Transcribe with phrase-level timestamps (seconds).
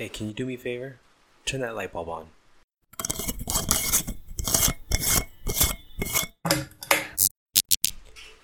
[0.00, 0.96] Hey, can you do me a favor?
[1.44, 2.28] Turn that light bulb on.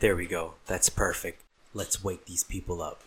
[0.00, 0.56] There we go.
[0.66, 1.42] That's perfect.
[1.72, 3.04] Let's wake these people up.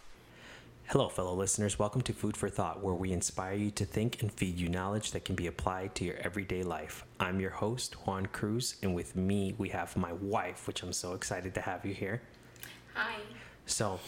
[0.88, 1.78] Hello, fellow listeners.
[1.78, 5.12] Welcome to Food for Thought, where we inspire you to think and feed you knowledge
[5.12, 7.06] that can be applied to your everyday life.
[7.20, 11.14] I'm your host, Juan Cruz, and with me, we have my wife, which I'm so
[11.14, 12.24] excited to have you here.
[12.96, 13.18] Hi.
[13.68, 14.00] So,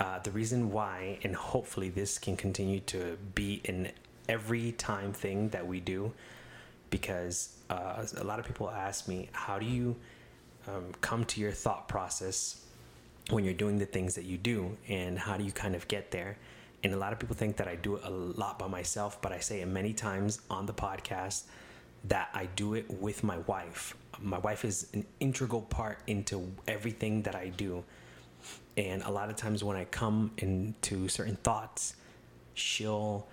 [0.00, 3.90] uh, the reason why, and hopefully this can continue to be an
[4.28, 6.12] every time thing that we do,
[6.90, 9.96] because uh, a lot of people ask me, how do you
[10.68, 12.64] um, come to your thought process
[13.30, 16.10] when you're doing the things that you do, and how do you kind of get
[16.10, 16.36] there?
[16.84, 19.30] And a lot of people think that I do it a lot by myself, but
[19.32, 21.44] I say it many times on the podcast
[22.04, 23.96] that I do it with my wife.
[24.20, 27.84] My wife is an integral part into everything that I do.
[28.76, 31.96] And a lot of times when I come into certain thoughts,
[32.54, 33.28] she'll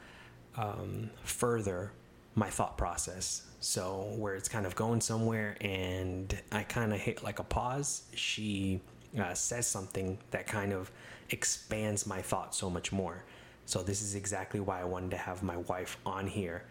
[0.55, 1.91] um, further
[2.35, 3.43] my thought process.
[3.59, 8.03] So where it's kind of going somewhere and I kind of hit like a pause,
[8.13, 8.81] she
[9.19, 10.91] uh, says something that kind of
[11.29, 13.23] expands my thought so much more.
[13.65, 16.63] So this is exactly why I wanted to have my wife on here,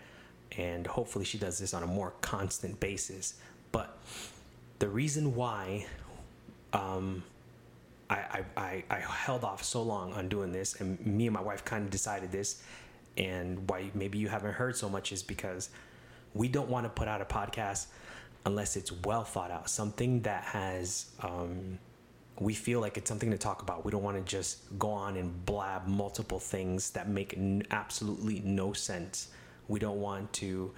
[0.57, 3.35] and hopefully she does this on a more constant basis.
[3.71, 3.97] But
[4.81, 5.87] the reason why
[6.73, 7.23] um,
[8.11, 11.65] I, I, I, held off so long on doing this, and me and my wife
[11.65, 12.63] kind of decided this,
[13.17, 15.69] and why maybe you haven't heard so much is because
[16.35, 17.87] we don't want to put out a podcast
[18.47, 21.11] unless it's well thought out, something that has.
[21.21, 21.79] Um,
[22.41, 23.85] we feel like it's something to talk about.
[23.85, 28.41] We don't want to just go on and blab multiple things that make n- absolutely
[28.45, 29.29] no sense.
[29.67, 30.71] We don't want to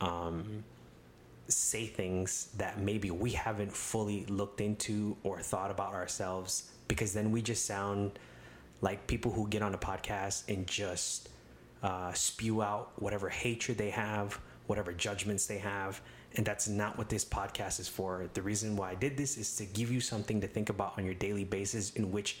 [0.00, 0.62] um,
[1.48, 7.30] say things that maybe we haven't fully looked into or thought about ourselves because then
[7.30, 8.18] we just sound
[8.80, 11.28] like people who get on a podcast and just
[11.82, 16.00] uh, spew out whatever hatred they have, whatever judgments they have.
[16.36, 18.28] And that's not what this podcast is for.
[18.34, 21.04] The reason why I did this is to give you something to think about on
[21.04, 22.40] your daily basis, in which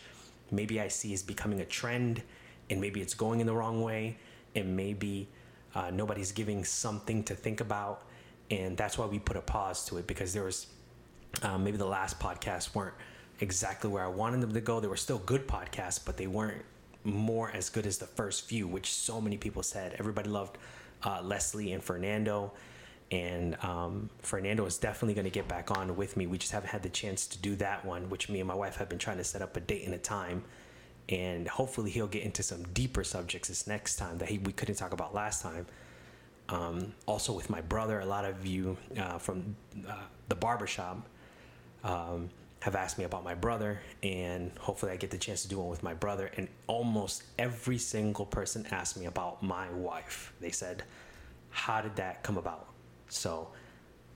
[0.50, 2.22] maybe I see is becoming a trend,
[2.70, 4.16] and maybe it's going in the wrong way,
[4.56, 5.28] and maybe
[5.74, 8.02] uh, nobody's giving something to think about.
[8.50, 10.66] And that's why we put a pause to it because there was
[11.42, 12.94] uh, maybe the last podcasts weren't
[13.40, 14.80] exactly where I wanted them to go.
[14.80, 16.62] They were still good podcasts, but they weren't
[17.04, 19.96] more as good as the first few, which so many people said.
[19.98, 20.58] Everybody loved
[21.02, 22.52] uh, Leslie and Fernando.
[23.10, 26.26] And um, Fernando is definitely going to get back on with me.
[26.26, 28.76] We just haven't had the chance to do that one, which me and my wife
[28.76, 30.42] have been trying to set up a date and a time.
[31.10, 34.76] And hopefully, he'll get into some deeper subjects this next time that he, we couldn't
[34.76, 35.66] talk about last time.
[36.48, 39.56] Um, also, with my brother, a lot of you uh, from
[39.88, 39.94] uh,
[40.28, 41.06] the barbershop
[41.82, 42.28] um,
[42.60, 45.68] have asked me about my brother, and hopefully, I get the chance to do one
[45.68, 46.30] with my brother.
[46.36, 50.32] And almost every single person asked me about my wife.
[50.40, 50.82] They said,
[51.50, 52.68] How did that come about?
[53.08, 53.48] So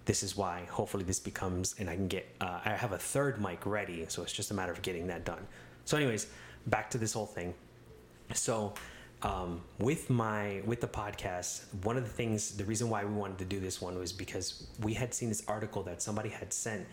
[0.08, 3.42] this is why hopefully this becomes and I can get uh, I have a third
[3.42, 5.46] mic ready, so it's just a matter of getting that done.
[5.84, 6.28] So, anyways,
[6.66, 7.54] back to this whole thing.
[8.32, 8.72] So
[9.22, 13.38] um, with my with the podcast, one of the things, the reason why we wanted
[13.38, 16.86] to do this one was because we had seen this article that somebody had sent,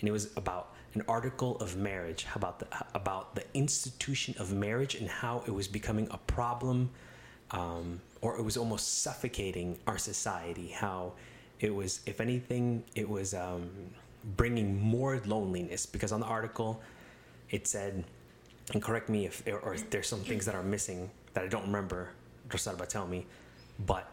[0.00, 4.96] and it was about an article of marriage about the about the institution of marriage
[4.96, 6.90] and how it was becoming a problem,
[7.52, 10.68] um, or it was almost suffocating our society.
[10.68, 11.12] How
[11.60, 13.70] it was, if anything, it was um,
[14.36, 16.82] bringing more loneliness because on the article
[17.50, 18.02] it said,
[18.72, 21.64] and correct me if or if there's some things that are missing that I don't
[21.64, 22.10] remember.
[22.48, 23.26] Rosalba, tell me,
[23.86, 24.08] but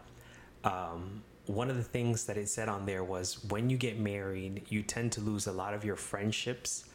[0.64, 4.64] um, one of the things that it said on there was when you get married,
[4.70, 6.86] you tend to lose a lot of your friendships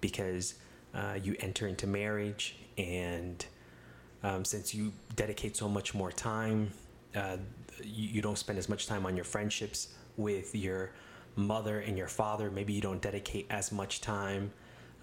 [0.00, 0.54] because
[0.94, 3.44] uh, you enter into marriage, and
[4.22, 6.70] um, since you dedicate so much more time,
[7.14, 7.36] uh,
[7.82, 10.90] you, you don't spend as much time on your friendships with your
[11.36, 12.50] mother and your father.
[12.50, 14.52] Maybe you don't dedicate as much time.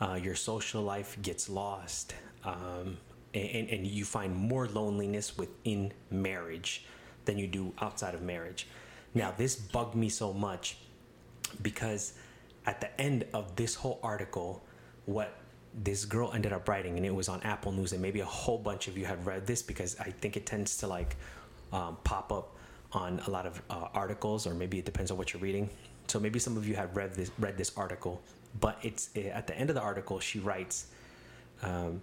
[0.01, 2.13] Uh, your social life gets lost.
[2.44, 2.97] Um,
[3.33, 6.85] and, and you find more loneliness within marriage
[7.25, 8.68] than you do outside of marriage.
[9.13, 10.77] Now, this bugged me so much
[11.62, 12.13] because
[12.65, 14.63] at the end of this whole article,
[15.06, 15.33] what
[15.83, 18.57] this girl ended up writing, and it was on Apple News, and maybe a whole
[18.57, 21.15] bunch of you had read this because I think it tends to like
[21.71, 22.56] um, pop up
[22.94, 25.69] on a lot of uh, articles, or maybe it depends on what you're reading.
[26.07, 28.21] So maybe some of you have read this read this article,
[28.59, 30.88] but it's at the end of the article she writes.
[31.62, 32.01] Um,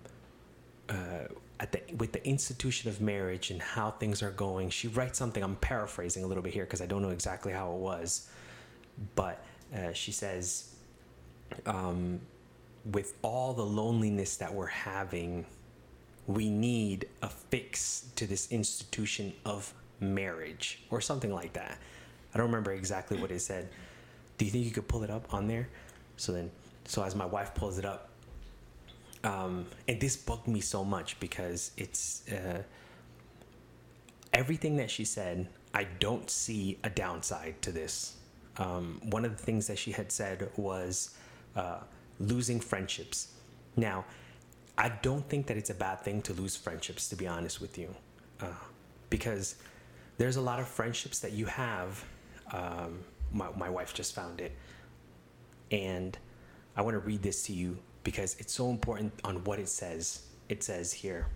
[0.89, 1.29] uh,
[1.61, 4.71] at the with the institution of marriage and how things are going.
[4.71, 5.43] She writes something.
[5.43, 8.29] I'm paraphrasing a little bit here because I don't know exactly how it was,
[9.15, 9.45] but
[9.75, 10.75] uh, she says,
[11.67, 12.21] um,
[12.93, 15.47] with all the loneliness that we're having
[16.27, 21.79] we need a fix to this institution of marriage or something like that.
[22.33, 23.69] I don't remember exactly what it said.
[24.39, 25.69] Do you think you could pull it up on there?
[26.17, 26.51] So then,
[26.87, 28.09] so as my wife pulls it up,
[29.25, 32.63] um, and this bugged me so much because it's uh,
[34.33, 35.49] everything that she said.
[35.73, 38.17] I don't see a downside to this.
[38.59, 41.17] Um, one of the things that she had said was
[41.57, 41.79] uh,
[42.21, 43.33] losing friendships.
[43.77, 44.05] Now,
[44.77, 47.79] I don't think that it's a bad thing to lose friendships, to be honest with
[47.79, 47.95] you,
[48.41, 48.47] uh,
[49.11, 49.57] because
[50.19, 52.05] there's a lot of friendships that you have.
[52.53, 53.01] Um,
[53.33, 54.53] my, my wife just found it.
[55.73, 56.17] And
[56.77, 60.23] I want to read this to you because it's so important on what it says.
[60.49, 61.27] It says here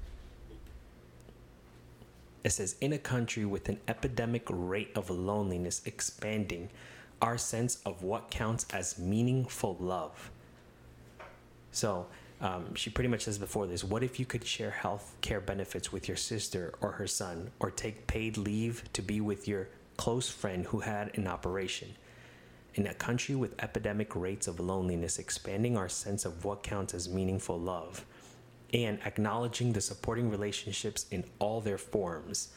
[2.44, 6.70] it says, in a country with an epidemic rate of loneliness expanding,
[7.20, 10.31] our sense of what counts as meaningful love.
[11.73, 12.06] So,
[12.41, 15.93] um, she pretty much says before this what if you could share health care benefits
[15.93, 20.31] with your sister or her son, or take paid leave to be with your close
[20.31, 21.94] friend who had an operation?
[22.75, 27.09] In a country with epidemic rates of loneliness, expanding our sense of what counts as
[27.09, 28.05] meaningful love
[28.73, 32.49] and acknowledging the supporting relationships in all their forms.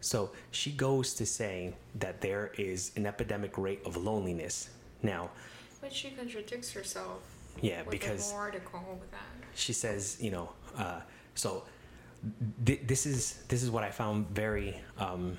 [0.00, 4.70] So she goes to say that there is an epidemic rate of loneliness.
[5.02, 5.30] Now,
[5.80, 7.22] but she contradicts herself.
[7.60, 9.20] Yeah, because article with that.
[9.54, 11.00] She says, you know, uh,
[11.34, 11.64] so
[12.64, 15.38] th- this is this is what I found very um,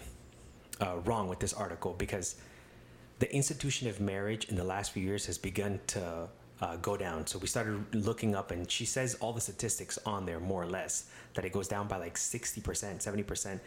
[0.81, 2.35] uh, wrong with this article because
[3.19, 6.27] the institution of marriage in the last few years has begun to
[6.61, 7.27] uh, go down.
[7.27, 10.67] So we started looking up, and she says all the statistics on there, more or
[10.67, 13.59] less, that it goes down by like 60%, 70%.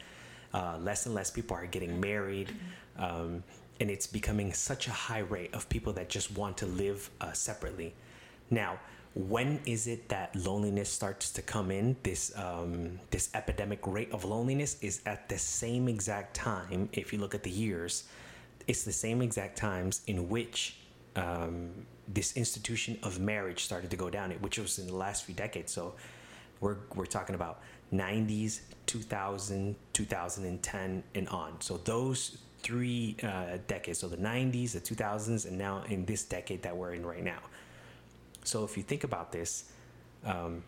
[0.55, 2.55] Uh, less and less people are getting married.
[2.99, 3.43] Um,
[3.81, 7.33] and it's becoming such a high rate of people that just want to live uh,
[7.33, 7.95] separately.
[8.51, 8.79] Now,
[9.15, 11.97] when is it that loneliness starts to come in?
[12.03, 16.89] This um, this epidemic rate of loneliness is at the same exact time.
[16.93, 18.05] If you look at the years,
[18.69, 20.77] it's the same exact times in which
[21.17, 21.71] um,
[22.07, 25.73] this institution of marriage started to go down, which was in the last few decades.
[25.73, 25.95] So
[26.61, 27.63] we're, we're talking about
[27.93, 31.61] 90s, 2000, 2010, and on.
[31.61, 36.63] So those three uh, decades, so the 90s, the 2000s, and now in this decade
[36.63, 37.41] that we're in right now.
[38.45, 39.73] So if you think about this,
[40.25, 40.63] um,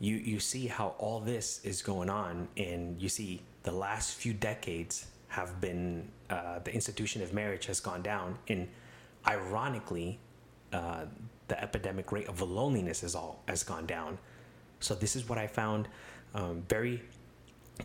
[0.00, 4.32] you you see how all this is going on, and you see the last few
[4.32, 8.68] decades have been uh, the institution of marriage has gone down, and
[9.26, 10.18] ironically,
[10.72, 11.04] uh,
[11.48, 14.18] the epidemic rate of loneliness is all has gone down.
[14.80, 15.88] So this is what I found
[16.34, 17.02] um, very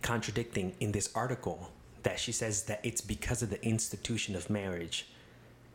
[0.02, 1.72] contradicting in this article
[2.04, 5.08] that she says that it's because of the institution of marriage.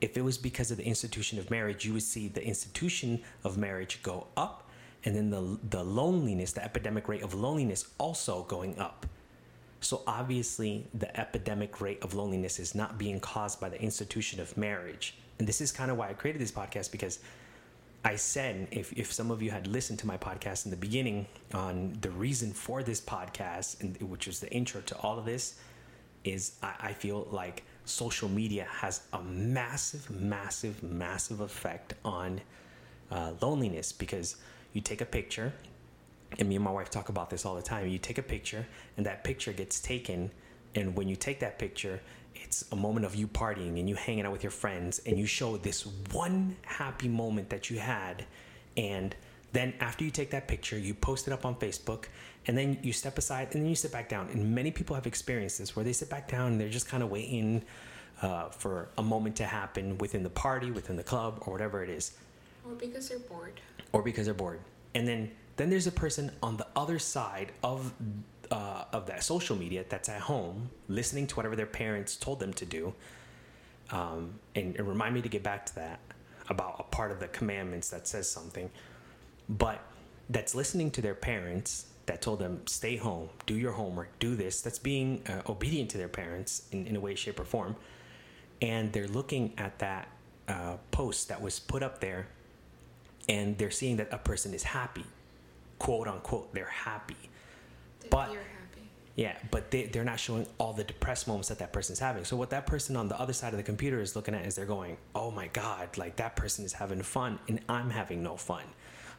[0.00, 3.56] If it was because of the institution of marriage, you would see the institution of
[3.56, 4.69] marriage go up,
[5.05, 9.06] and then the the loneliness, the epidemic rate of loneliness, also going up.
[9.80, 14.56] So obviously, the epidemic rate of loneliness is not being caused by the institution of
[14.56, 15.14] marriage.
[15.38, 17.20] And this is kind of why I created this podcast because
[18.04, 21.26] I said if, if some of you had listened to my podcast in the beginning
[21.52, 25.60] on the reason for this podcast, and which was the intro to all of this,
[26.24, 32.40] is I, I feel like social media has a massive, massive, massive effect on
[33.10, 33.92] uh, loneliness.
[33.92, 34.36] Because
[34.72, 35.52] you take a picture,
[36.38, 37.88] and me and my wife talk about this all the time.
[37.88, 38.66] You take a picture,
[38.96, 40.30] and that picture gets taken,
[40.75, 42.00] and when you take that picture,
[42.34, 45.26] it's a moment of you partying and you hanging out with your friends and you
[45.26, 48.24] show this one happy moment that you had
[48.76, 49.17] and
[49.53, 52.05] then after you take that picture you post it up on facebook
[52.48, 54.29] and then you step aside and then you sit back down.
[54.32, 57.03] And many people have experienced this where they sit back down and they're just kind
[57.03, 57.62] of waiting
[58.22, 61.91] uh, for a moment to happen within the party within the club or whatever it
[61.91, 62.12] is.
[62.67, 63.60] Or because they're bored.
[63.93, 64.60] Or because they're bored.
[64.94, 67.93] And then then there's a person on the other side of
[68.50, 72.53] uh, of that social media that's at home, listening to whatever their parents told them
[72.55, 72.94] to do.
[73.91, 76.00] Um, and, and remind me to get back to that
[76.48, 78.70] about a part of the commandments that says something,
[79.48, 79.81] but
[80.31, 84.62] that's listening to their parents that told them stay home, do your homework, do this.
[84.62, 87.77] That's being uh, obedient to their parents in, in a way, shape, or form.
[88.62, 90.08] And they're looking at that
[90.48, 92.29] uh, post that was put up there,
[93.29, 95.05] and they're seeing that a person is happy,
[95.79, 96.53] quote unquote.
[96.55, 97.17] They're happy
[98.11, 98.89] but happy.
[99.17, 102.25] yeah, but they, they're not showing all the depressed moments that that person's having.
[102.25, 104.55] So what that person on the other side of the computer is looking at is
[104.55, 108.37] they're going, "Oh my god, like that person is having fun and I'm having no
[108.37, 108.65] fun."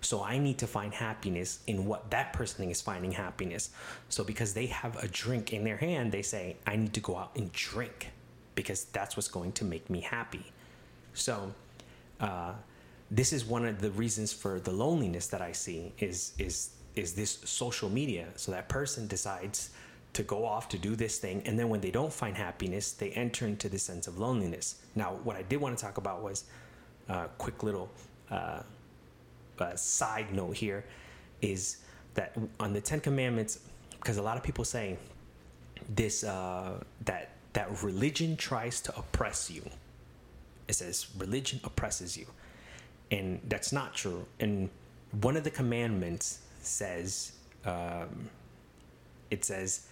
[0.01, 3.71] So I need to find happiness in what that person is finding happiness.
[4.07, 7.17] So because they have a drink in their hand, they say, "I need to go
[7.17, 8.11] out and drink
[8.55, 10.51] because that's what's going to make me happy."
[11.13, 11.53] So
[12.19, 12.53] uh,
[13.11, 17.13] this is one of the reasons for the loneliness that I see is is is
[17.13, 18.27] this social media.
[18.35, 19.71] So that person decides
[20.13, 23.11] to go off to do this thing, and then when they don't find happiness, they
[23.11, 24.81] enter into this sense of loneliness.
[24.95, 26.45] Now, what I did want to talk about was
[27.07, 27.89] a uh, quick little
[28.31, 28.61] uh,
[29.59, 30.85] uh, side note here
[31.41, 31.77] is
[32.15, 33.59] that on the Ten Commandments,
[33.91, 34.97] because a lot of people say
[35.95, 39.63] this uh, that that religion tries to oppress you.
[40.67, 42.27] It says religion oppresses you,
[43.11, 44.25] and that's not true.
[44.39, 44.69] And
[45.21, 47.33] one of the commandments says
[47.65, 48.29] um,
[49.31, 49.87] it says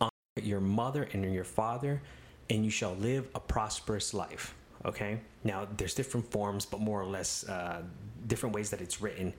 [0.00, 2.02] honor your mother and your father,
[2.50, 4.54] and you shall live a prosperous life.
[4.84, 5.20] Okay.
[5.44, 7.82] Now there's different forms, but more or less uh,
[8.26, 9.32] different ways that it's written.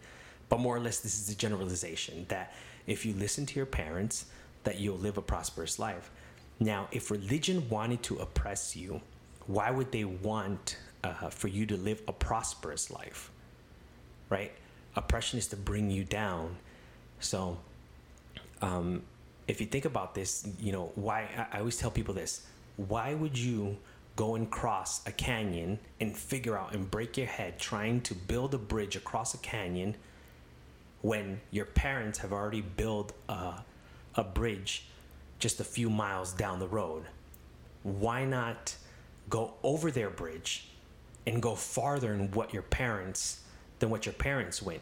[0.49, 2.53] But more or less, this is the generalization that
[2.85, 4.25] if you listen to your parents,
[4.63, 6.11] that you'll live a prosperous life.
[6.59, 9.01] Now, if religion wanted to oppress you,
[9.47, 13.31] why would they want uh, for you to live a prosperous life?
[14.29, 14.51] Right?
[14.95, 16.55] Oppression is to bring you down.
[17.19, 17.57] So,
[18.61, 19.03] um,
[19.47, 22.45] if you think about this, you know, why I, always tell people this
[22.77, 23.77] why would you
[24.15, 28.53] go and cross a canyon and figure out and break your head trying to build
[28.53, 29.95] a bridge across a canyon
[31.01, 33.53] when your parents have already built a,
[34.15, 34.87] a bridge
[35.39, 37.03] just a few miles down the road.
[37.83, 38.75] Why not
[39.29, 40.69] go over their bridge
[41.27, 43.41] and go farther in what your parents
[43.79, 44.81] than what your parents went?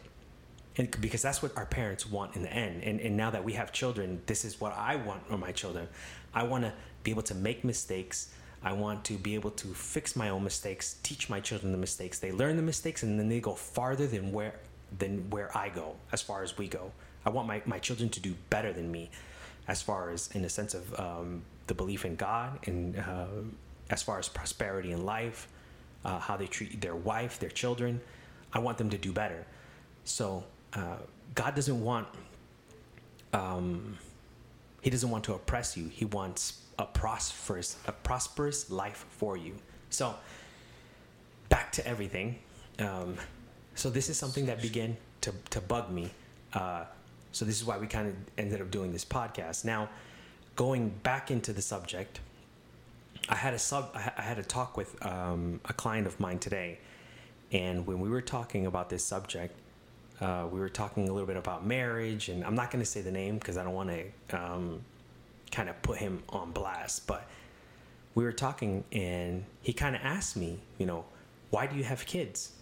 [0.76, 2.82] And because that's what our parents want in the end.
[2.82, 5.88] And, and now that we have children, this is what I want for my children.
[6.34, 6.72] I want to
[7.04, 8.32] be able to make mistakes.
[8.62, 12.18] I want to be able to fix my own mistakes, teach my children the mistakes.
[12.18, 14.54] They learn the mistakes and then they go farther than where
[14.98, 16.92] than where I go, as far as we go.
[17.26, 19.10] I want my, my children to do better than me
[19.66, 23.26] as far as in the sense of um, the belief in God and uh,
[23.90, 25.48] as far as prosperity in life,
[26.04, 28.00] uh, how they treat their wife, their children.
[28.52, 29.46] I want them to do better.
[30.04, 30.44] So
[30.74, 30.96] uh,
[31.34, 32.08] God doesn't want
[33.32, 33.98] um,
[34.80, 35.88] He doesn't want to oppress you.
[35.88, 39.54] He wants a prosperous a prosperous life for you.
[39.90, 40.14] So
[41.48, 42.38] back to everything.
[42.78, 43.16] Um,
[43.74, 46.10] so this is something that began to to bug me.
[46.52, 46.84] Uh,
[47.32, 49.64] so this is why we kind of ended up doing this podcast.
[49.64, 49.88] Now,
[50.54, 52.20] going back into the subject,
[53.28, 53.90] I had a sub.
[53.94, 56.78] I had a talk with um, a client of mine today,
[57.52, 59.56] and when we were talking about this subject,
[60.20, 63.00] uh, we were talking a little bit about marriage, and I'm not going to say
[63.00, 64.80] the name because I don't want to um,
[65.50, 67.06] kind of put him on blast.
[67.06, 67.28] But
[68.14, 71.04] we were talking, and he kind of asked me, you know,
[71.50, 72.52] why do you have kids?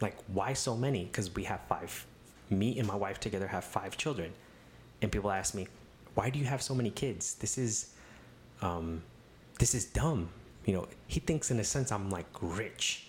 [0.00, 1.04] Like, why so many?
[1.04, 2.06] Because we have five
[2.50, 4.32] me and my wife together have five children.
[5.02, 5.66] And people ask me,
[6.14, 7.34] why do you have so many kids?
[7.34, 7.90] This is,
[8.62, 9.02] um,
[9.58, 10.28] this is dumb.
[10.64, 13.06] You know, he thinks in a sense I'm like rich.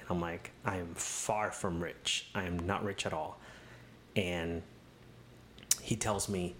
[0.00, 2.28] And I'm like, I am far from rich.
[2.34, 3.38] I am not rich at all.
[4.16, 4.62] And
[5.80, 6.56] he tells me,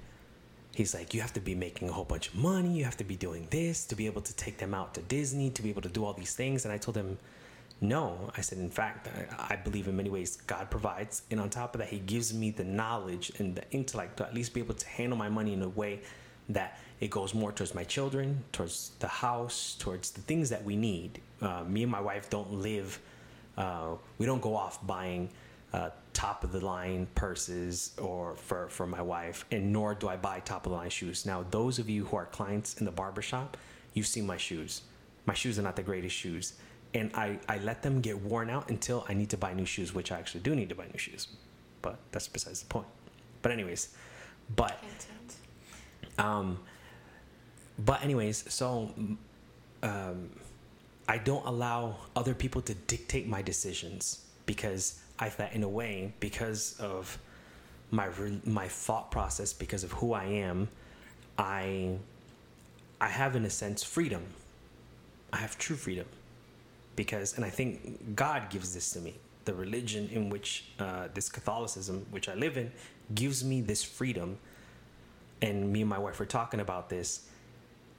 [0.75, 2.79] he's like, you have to be making a whole bunch of money.
[2.79, 5.50] You have to be doing this to be able to take them out to Disney,
[5.50, 6.65] to be able to do all these things.
[6.65, 7.19] And I told him,
[7.81, 11.23] no, I said, in fact, I, I, believe in many ways God provides.
[11.31, 14.35] And on top of that, He gives me the knowledge and the intellect to at
[14.35, 16.00] least be able to handle my money in a way
[16.50, 20.76] that it goes more towards my children, towards the house, towards the things that we
[20.76, 21.21] need.
[21.40, 23.00] Uh, me and my wife don't live,
[23.57, 25.28] uh, we don't go off buying
[25.73, 30.16] uh, top of the line purses or for, for my wife, and nor do I
[30.16, 31.25] buy top of the line shoes.
[31.25, 33.57] Now, those of you who are clients in the barbershop,
[33.95, 34.83] you've seen my shoes.
[35.26, 36.54] My shoes are not the greatest shoes
[36.95, 39.95] and I, I let them get worn out until I need to buy new shoes,
[39.95, 41.28] which I actually do need to buy new shoes.
[41.83, 42.87] But that's besides the point.
[43.42, 43.95] But anyways,
[44.57, 44.83] but
[46.19, 46.59] um,
[47.85, 48.91] but anyways, so
[49.83, 50.31] um,
[51.09, 56.13] I don't allow other people to dictate my decisions because I thought in a way
[56.21, 57.19] because of
[57.91, 58.09] my
[58.45, 60.69] my thought process because of who I am,
[61.39, 61.99] I
[63.01, 64.25] I have in a sense freedom.
[65.33, 66.07] I have true freedom
[66.97, 69.15] because, and I think God gives this to me.
[69.47, 72.71] The religion in which uh, this Catholicism, which I live in,
[73.15, 74.37] gives me this freedom.
[75.41, 77.30] And me and my wife were talking about this.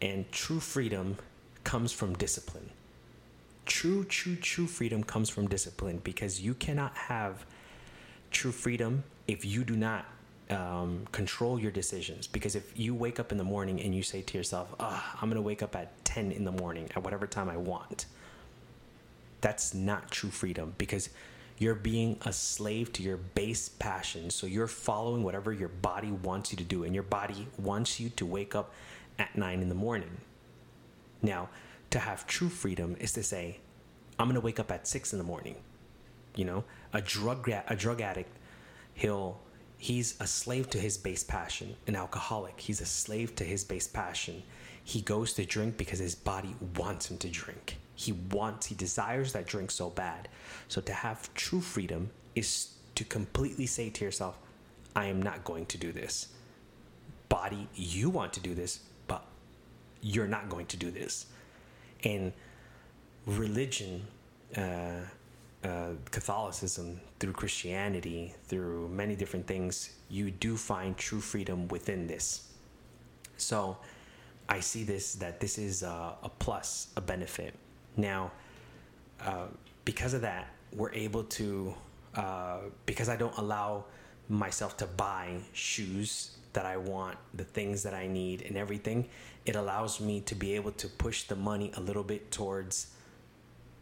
[0.01, 1.17] And true freedom
[1.63, 2.69] comes from discipline.
[3.65, 7.45] True, true, true freedom comes from discipline because you cannot have
[8.31, 10.05] true freedom if you do not
[10.49, 12.27] um, control your decisions.
[12.27, 15.29] Because if you wake up in the morning and you say to yourself, oh, I'm
[15.29, 18.07] going to wake up at 10 in the morning at whatever time I want,
[19.39, 21.09] that's not true freedom because
[21.57, 24.31] you're being a slave to your base passion.
[24.31, 28.09] So you're following whatever your body wants you to do, and your body wants you
[28.09, 28.73] to wake up
[29.19, 30.17] at nine in the morning.
[31.21, 31.49] Now,
[31.91, 33.59] to have true freedom is to say,
[34.17, 35.55] I'm to wake up at six in the morning.
[36.35, 36.63] You know,
[36.93, 38.35] a drug a drug addict,
[38.93, 39.39] he'll
[39.77, 41.75] he's a slave to his base passion.
[41.87, 44.43] An alcoholic, he's a slave to his base passion.
[44.83, 47.77] He goes to drink because his body wants him to drink.
[47.95, 50.27] He wants, he desires that drink so bad.
[50.67, 54.37] So to have true freedom is to completely say to yourself,
[54.95, 56.27] I am not going to do this.
[57.29, 58.81] Body, you want to do this,
[60.01, 61.27] you're not going to do this.
[62.03, 62.33] And
[63.25, 64.05] religion,
[64.57, 65.01] uh,
[65.63, 72.47] uh, Catholicism, through Christianity, through many different things, you do find true freedom within this.
[73.37, 73.77] So
[74.49, 77.53] I see this that this is a, a plus, a benefit.
[77.95, 78.31] Now,
[79.23, 79.47] uh,
[79.85, 81.73] because of that, we're able to,
[82.15, 83.85] uh, because I don't allow
[84.29, 89.07] myself to buy shoes that I want, the things that I need, and everything,
[89.45, 92.87] it allows me to be able to push the money a little bit towards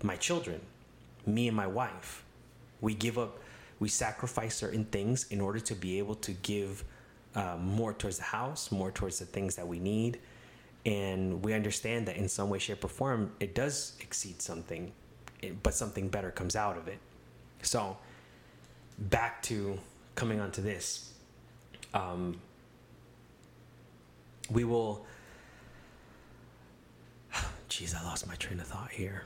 [0.03, 0.61] my children,
[1.25, 2.23] me and my wife.
[2.81, 3.39] We give up,
[3.79, 6.83] we sacrifice certain things in order to be able to give
[7.35, 10.19] uh, more towards the house, more towards the things that we need.
[10.85, 14.91] And we understand that in some way, shape, or form, it does exceed something,
[15.61, 16.99] but something better comes out of it.
[17.61, 17.97] So,
[18.97, 19.77] back to
[20.15, 21.13] coming onto this.
[21.93, 22.39] Um,
[24.51, 25.05] we will.
[27.69, 29.23] Jeez, I lost my train of thought here.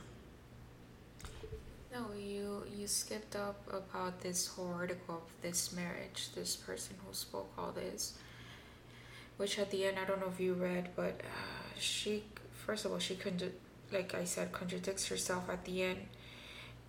[1.92, 7.14] No, you you skipped up about this whole article of this marriage, this person who
[7.14, 8.14] spoke all this.
[9.36, 12.92] Which at the end, I don't know if you read, but uh, she first of
[12.92, 13.54] all she couldn't,
[13.92, 16.00] like I said, contradicts herself at the end,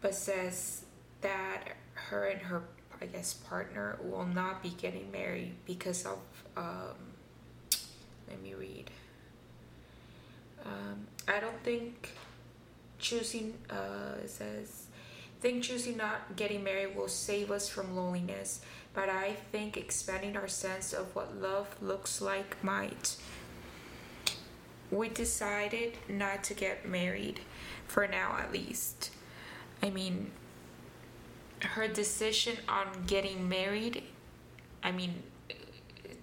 [0.02, 0.86] but says
[1.22, 2.64] that her and her
[3.02, 6.20] I guess partner will not be getting married because of
[6.56, 6.96] um,
[8.28, 8.90] let me read.
[10.66, 12.12] Um, I don't think
[12.98, 14.86] choosing uh, it says
[15.46, 18.62] think choosing not getting married will save us from loneliness,
[18.96, 23.16] but I think expanding our sense of what love looks like might.
[24.90, 27.42] We decided not to get married,
[27.86, 29.12] for now at least.
[29.84, 30.32] I mean,
[31.62, 34.02] her decision on getting married,
[34.82, 35.22] I mean,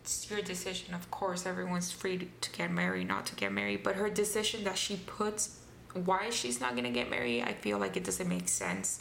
[0.03, 1.47] it's your decision, of course.
[1.47, 5.59] Everyone's free to get married, not to get married, but her decision that she puts
[5.95, 8.99] why she's not gonna get married, I feel like it doesn't make sense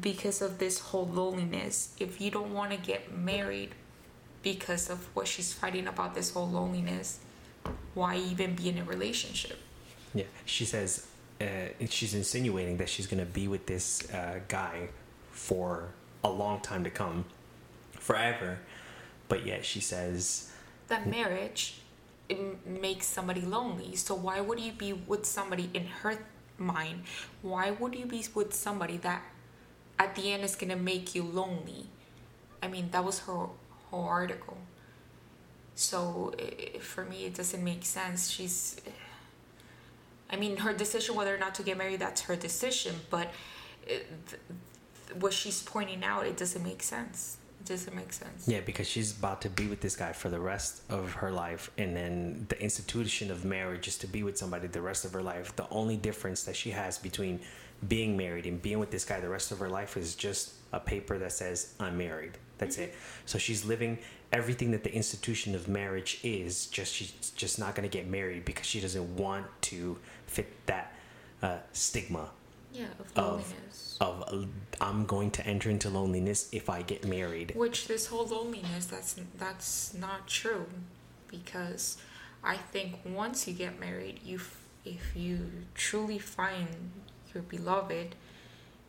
[0.00, 1.94] because of this whole loneliness.
[1.98, 3.70] If you don't want to get married
[4.42, 7.20] because of what she's fighting about this whole loneliness,
[7.94, 9.58] why even be in a relationship?
[10.14, 11.06] Yeah, she says
[11.40, 11.44] uh,
[11.88, 14.88] she's insinuating that she's gonna be with this uh, guy
[15.30, 15.88] for
[16.22, 17.24] a long time to come,
[17.92, 18.58] forever.
[19.28, 20.50] But yet she says
[20.88, 21.80] that marriage
[22.66, 23.96] makes somebody lonely.
[23.96, 26.18] So why would you be with somebody in her
[26.56, 27.04] mind?
[27.42, 29.22] Why would you be with somebody that
[29.98, 31.86] at the end is gonna make you lonely?
[32.62, 33.46] I mean, that was her
[33.90, 34.58] whole article.
[35.74, 38.30] So it, for me, it doesn't make sense.
[38.30, 38.80] She's,
[40.28, 42.96] I mean, her decision whether or not to get married, that's her decision.
[43.10, 43.30] But
[43.86, 44.06] it,
[45.20, 48.48] what she's pointing out, it doesn't make sense doesn't make sense.
[48.48, 51.70] Yeah, because she's about to be with this guy for the rest of her life,
[51.78, 55.22] and then the institution of marriage is to be with somebody the rest of her
[55.22, 55.54] life.
[55.56, 57.40] The only difference that she has between
[57.86, 60.80] being married and being with this guy the rest of her life is just a
[60.80, 62.32] paper that says I'm married.
[62.58, 62.84] That's mm-hmm.
[62.84, 62.94] it.
[63.26, 63.98] So she's living
[64.32, 66.66] everything that the institution of marriage is.
[66.66, 70.92] Just she's just not going to get married because she doesn't want to fit that
[71.42, 72.30] uh, stigma
[72.72, 73.46] yeah, of loneliness.
[73.46, 74.46] Of, of
[74.80, 77.52] I'm going to enter into loneliness if I get married.
[77.56, 80.66] Which this whole loneliness that's that's not true
[81.28, 81.98] because
[82.42, 84.40] I think once you get married, you
[84.84, 86.68] if you truly find
[87.34, 88.14] your beloved,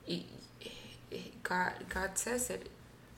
[0.08, 0.24] it,
[1.12, 2.70] it, God God says it.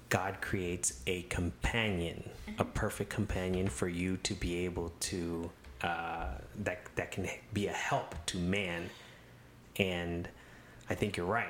[0.10, 2.62] God creates a companion, mm-hmm.
[2.62, 5.50] a perfect companion for you to be able to
[5.84, 6.28] uh,
[6.64, 8.90] that that can be a help to man,
[9.78, 10.28] and
[10.90, 11.48] I think you're right.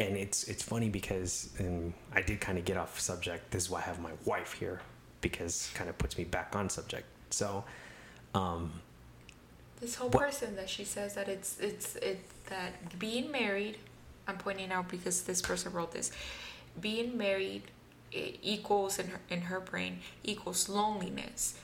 [0.00, 3.50] And it's it's funny because and I did kind of get off subject.
[3.50, 4.80] This is why I have my wife here
[5.20, 7.06] because kind of puts me back on subject.
[7.30, 7.64] So,
[8.34, 8.72] um,
[9.80, 13.78] this whole what, person that she says that it's it's it that being married.
[14.26, 16.12] I'm pointing out because this person wrote this.
[16.80, 17.64] Being married
[18.14, 21.54] equals in her in her brain equals loneliness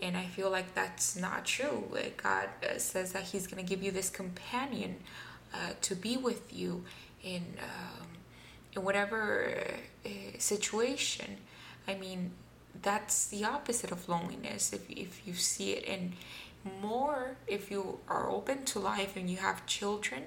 [0.00, 3.68] and i feel like that's not true like god uh, says that he's going to
[3.68, 4.96] give you this companion
[5.54, 6.84] uh, to be with you
[7.22, 8.06] in um,
[8.74, 9.54] in whatever
[10.04, 10.08] uh,
[10.38, 11.36] situation.
[11.86, 12.32] I mean,
[12.80, 14.72] that's the opposite of loneliness.
[14.72, 16.12] If if you see it, and
[16.80, 20.22] more if you are open to life and you have children,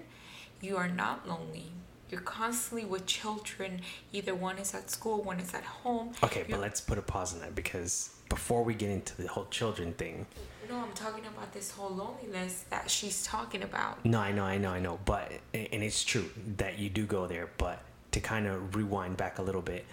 [0.62, 1.72] you are not lonely
[2.10, 3.82] you're constantly with children.
[4.14, 6.12] Either one is at school, one is at home.
[6.24, 9.28] Okay, You're- but let's put a pause on that because before we get into the
[9.28, 10.26] whole children thing,
[10.70, 14.04] No, I'm talking about this whole loneliness that she's talking about.
[14.06, 17.28] no, I know, I know, I know, but and it's true that you do go
[17.28, 19.86] there, but to kind of rewind back a little bit,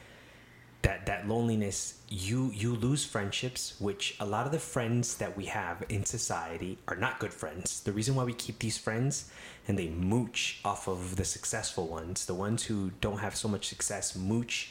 [0.83, 5.45] that that loneliness, you you lose friendships, which a lot of the friends that we
[5.47, 7.81] have in society are not good friends.
[7.83, 9.31] The reason why we keep these friends
[9.69, 13.69] and they mooch off of the successful ones, the ones who don't have so much
[13.69, 14.71] success mooch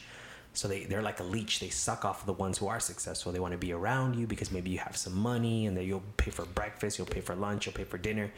[0.54, 1.60] so they, they're like a leech.
[1.60, 3.32] They suck off the ones who are successful.
[3.32, 6.04] They want to be around you because maybe you have some money and then you'll
[6.18, 8.32] pay for breakfast, you'll pay for lunch, you'll pay for dinner.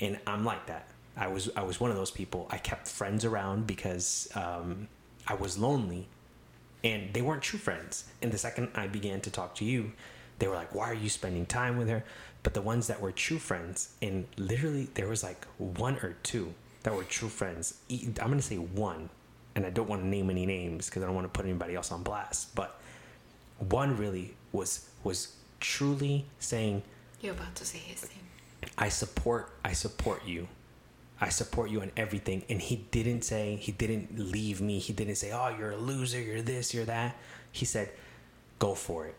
[0.00, 0.88] And I'm like that.
[1.16, 2.46] I was I was one of those people.
[2.50, 4.88] I kept friends around because um,
[5.26, 6.08] I was lonely
[6.84, 8.04] and they weren't true friends.
[8.20, 9.92] And the second I began to talk to you,
[10.38, 12.04] they were like, "Why are you spending time with her?"
[12.42, 16.54] But the ones that were true friends, and literally there was like one or two
[16.82, 17.78] that were true friends.
[17.90, 19.08] I'm gonna say one,
[19.56, 21.74] and I don't want to name any names because I don't want to put anybody
[21.74, 22.54] else on blast.
[22.54, 22.78] But
[23.58, 26.82] one really was was truly saying,
[27.20, 28.70] You're about to say his name.
[28.78, 30.46] I support I support you.
[31.18, 32.44] I support you on everything.
[32.50, 34.78] And he didn't say he didn't leave me.
[34.78, 37.16] He didn't say, Oh, you're a loser, you're this, you're that.
[37.50, 37.88] He said,
[38.58, 39.14] Go for it.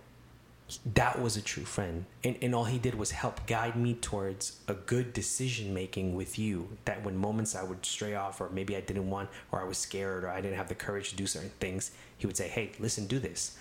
[0.94, 2.06] That was a true friend.
[2.24, 6.38] And and all he did was help guide me towards a good decision making with
[6.38, 6.78] you.
[6.86, 9.78] That when moments I would stray off or maybe I didn't want or I was
[9.78, 12.72] scared or I didn't have the courage to do certain things, he would say, Hey,
[12.80, 13.58] listen, do this.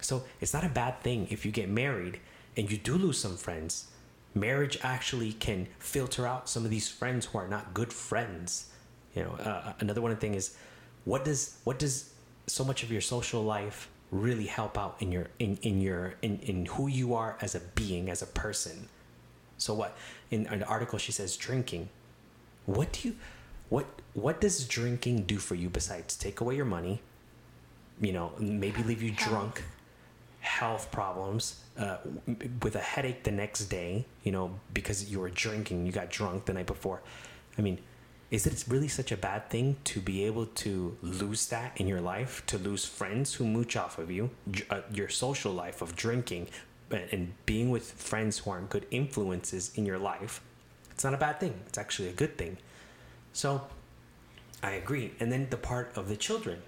[0.00, 2.20] So it's not a bad thing if you get married
[2.56, 3.86] and you do lose some friends.
[4.34, 8.70] Marriage actually can filter out some of these friends who are not good friends.
[9.14, 10.56] You know, uh, another one thing is,
[11.04, 12.12] what does what does
[12.46, 16.38] so much of your social life really help out in your in in your in
[16.40, 18.88] in who you are as a being as a person?
[19.56, 19.96] So what
[20.30, 21.88] in an article she says drinking.
[22.66, 23.16] What do you
[23.68, 27.00] what what does drinking do for you besides take away your money?
[28.00, 29.28] You know, maybe leave you Health.
[29.28, 29.62] drunk
[30.40, 31.98] health problems uh,
[32.62, 36.46] with a headache the next day, you know, because you were drinking, you got drunk
[36.46, 37.02] the night before.
[37.58, 37.78] I mean,
[38.30, 42.00] is it really such a bad thing to be able to lose that in your
[42.00, 44.30] life, to lose friends who mooch off of you,
[44.68, 46.48] uh, your social life of drinking
[46.90, 50.42] and, and being with friends who aren't good influences in your life?
[50.90, 51.58] It's not a bad thing.
[51.66, 52.58] It's actually a good thing.
[53.32, 53.62] So
[54.62, 55.12] I agree.
[55.20, 56.60] And then the part of the children.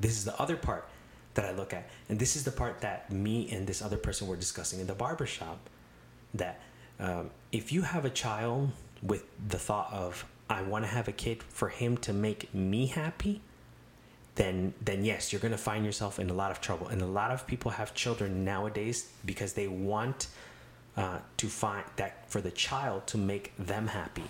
[0.00, 0.88] This is the other part
[1.34, 1.88] that I look at.
[2.08, 4.94] And this is the part that me and this other person were discussing in the
[4.94, 5.58] barbershop.
[6.34, 6.60] That
[6.98, 8.70] um, if you have a child
[9.02, 12.86] with the thought of, I want to have a kid for him to make me
[12.86, 13.40] happy,
[14.36, 16.88] then then yes, you're gonna find yourself in a lot of trouble.
[16.88, 20.28] And a lot of people have children nowadays because they want
[20.96, 24.24] uh, to find that for the child to make them happy.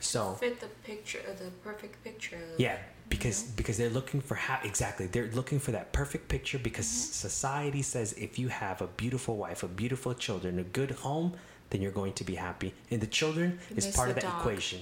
[0.00, 2.38] So Fit the picture, uh, the perfect picture.
[2.58, 2.76] yeah,
[3.08, 7.80] because because they're looking for how exactly they're looking for that perfect picture because society
[7.82, 11.34] says if you have a beautiful wife, a beautiful children, a good home,
[11.70, 12.74] then you're going to be happy.
[12.90, 14.40] And the children You is part of that dog.
[14.40, 14.80] equation.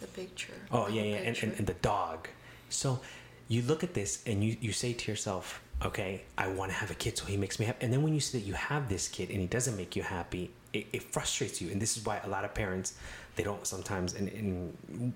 [0.00, 0.54] The picture.
[0.72, 2.28] Oh yeah, yeah, and, and, and the dog.
[2.68, 3.00] So
[3.48, 6.90] you look at this and you you say to yourself, okay, I want to have
[6.90, 7.84] a kid, so he makes me happy.
[7.84, 10.02] And then when you see that you have this kid and he doesn't make you
[10.02, 11.70] happy, it, it frustrates you.
[11.70, 12.94] And this is why a lot of parents
[13.36, 15.12] they don't sometimes and, and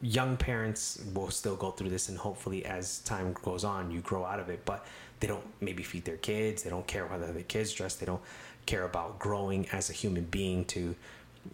[0.00, 4.24] young parents will still go through this and hopefully as time goes on you grow
[4.24, 4.84] out of it but
[5.20, 8.20] they don't maybe feed their kids they don't care whether their kids dress they don't
[8.66, 10.94] care about growing as a human being to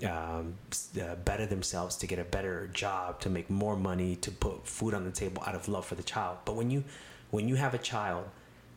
[0.05, 0.55] um,
[1.01, 4.95] uh, better themselves to get a better job to make more money to put food
[4.95, 6.39] on the table out of love for the child.
[6.45, 6.85] But when you
[7.31, 8.25] when you have a child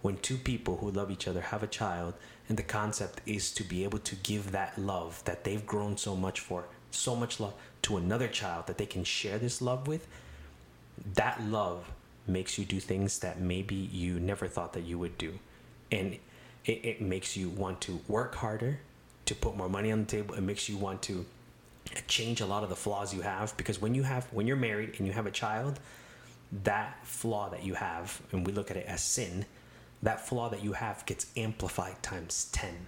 [0.01, 2.15] when two people who love each other have a child
[2.49, 6.15] and the concept is to be able to give that love that they've grown so
[6.15, 10.07] much for so much love to another child that they can share this love with
[11.15, 11.91] that love
[12.27, 15.39] makes you do things that maybe you never thought that you would do.
[15.91, 16.17] And
[16.65, 18.79] it, it makes you want to work harder
[19.25, 21.25] to put more money on the table it makes you want to
[22.07, 24.95] change a lot of the flaws you have because when you have when you're married
[24.97, 25.79] and you have a child
[26.63, 29.45] that flaw that you have and we look at it as sin
[30.03, 32.87] that flaw that you have gets amplified times 10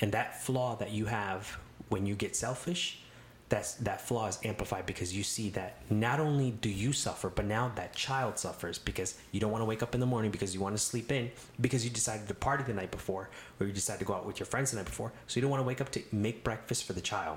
[0.00, 3.00] and that flaw that you have when you get selfish
[3.48, 7.44] that's that flaw is amplified because you see that not only do you suffer but
[7.44, 10.54] now that child suffers because you don't want to wake up in the morning because
[10.54, 11.30] you want to sleep in
[11.60, 13.28] because you decided to party the night before
[13.60, 15.50] or you decided to go out with your friends the night before so you don't
[15.50, 17.36] want to wake up to make breakfast for the child.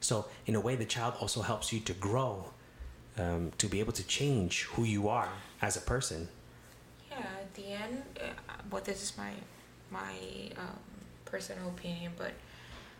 [0.00, 2.52] So in a way the child also helps you to grow
[3.18, 5.28] um, to be able to change who you are
[5.62, 6.28] as a person.
[7.10, 8.24] Yeah, at the end, uh,
[8.70, 9.32] well, this is my
[9.90, 10.14] my
[10.58, 10.78] um,
[11.24, 12.32] personal opinion, but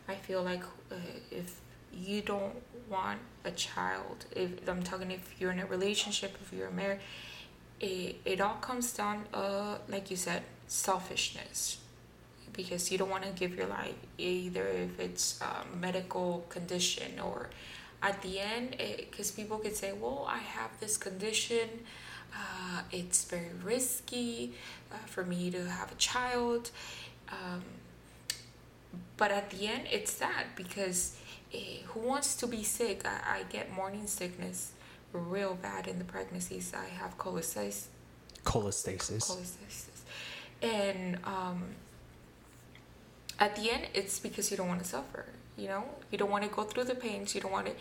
[0.09, 0.97] I feel like uh,
[1.31, 1.61] if
[1.97, 2.55] you don't
[2.89, 6.99] want a child if i'm talking if you're in a relationship if you're married
[7.81, 11.79] it, it all comes down uh like you said selfishness.
[12.53, 17.51] Because you don't want to give your life either if it's a medical condition or
[18.03, 21.69] at the end because people could say well i have this condition
[22.35, 24.53] uh, it's very risky
[24.93, 26.71] uh, for me to have a child.
[27.31, 27.63] Um,
[29.17, 31.17] but at the end it's sad because
[31.53, 34.73] who wants to be sick I, I get morning sickness
[35.13, 36.73] real bad in the pregnancies.
[36.75, 37.87] I have cholestasis.
[38.45, 39.23] Cholestasis.
[39.31, 40.03] Cholestasis.
[40.61, 41.63] And um,
[43.39, 45.85] at the end it's because you don't want to suffer you know?
[46.11, 47.73] You don't want to go through the pains you don't want to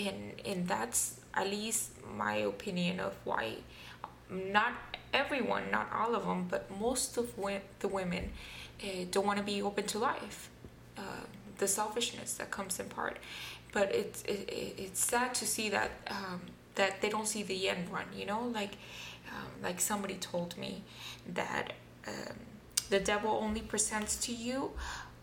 [0.00, 3.56] and and that's at least my opinion of why
[4.30, 4.72] not
[5.12, 7.34] everyone not all of them but most of
[7.80, 8.30] the women
[8.82, 10.50] uh, don't want to be open to life.
[10.96, 11.02] Uh,
[11.58, 13.18] the selfishness that comes in part
[13.72, 16.40] but it's it, it's sad to see that um,
[16.74, 18.76] that they don't see the end run you know like
[19.30, 20.82] um, like somebody told me
[21.26, 21.72] that
[22.06, 22.36] um,
[22.90, 24.70] the devil only presents to you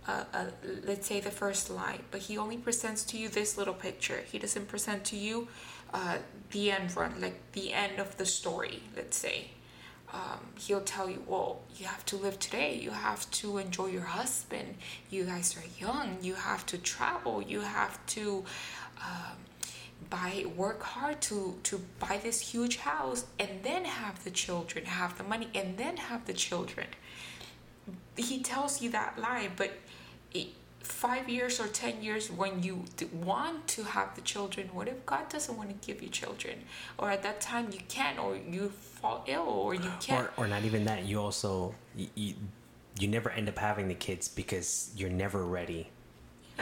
[0.07, 0.45] uh, uh,
[0.83, 4.21] let's say the first lie, but he only presents to you this little picture.
[4.31, 5.47] He doesn't present to you
[5.93, 6.17] uh,
[6.51, 9.49] the end run, like the end of the story, let's say.
[10.15, 12.71] Um, he'll tell you, well, you have to live today.
[12.75, 14.75] You have to enjoy your husband.
[15.09, 16.07] You guys are young.
[16.21, 17.41] You have to travel.
[17.41, 18.45] You have to
[19.01, 19.37] um,
[20.09, 25.17] buy, work hard to to buy this huge house, and then have the children, have
[25.17, 26.87] the money, and then have the children.
[28.15, 29.71] He tells you that lie, but
[30.85, 35.27] five years or ten years when you want to have the children what if god
[35.29, 36.55] doesn't want to give you children?
[36.97, 40.47] Or at that time you can't or you fall ill or you can't or, or
[40.47, 42.33] not even that you also you, you,
[42.99, 45.89] you never end up having the kids because you're never ready.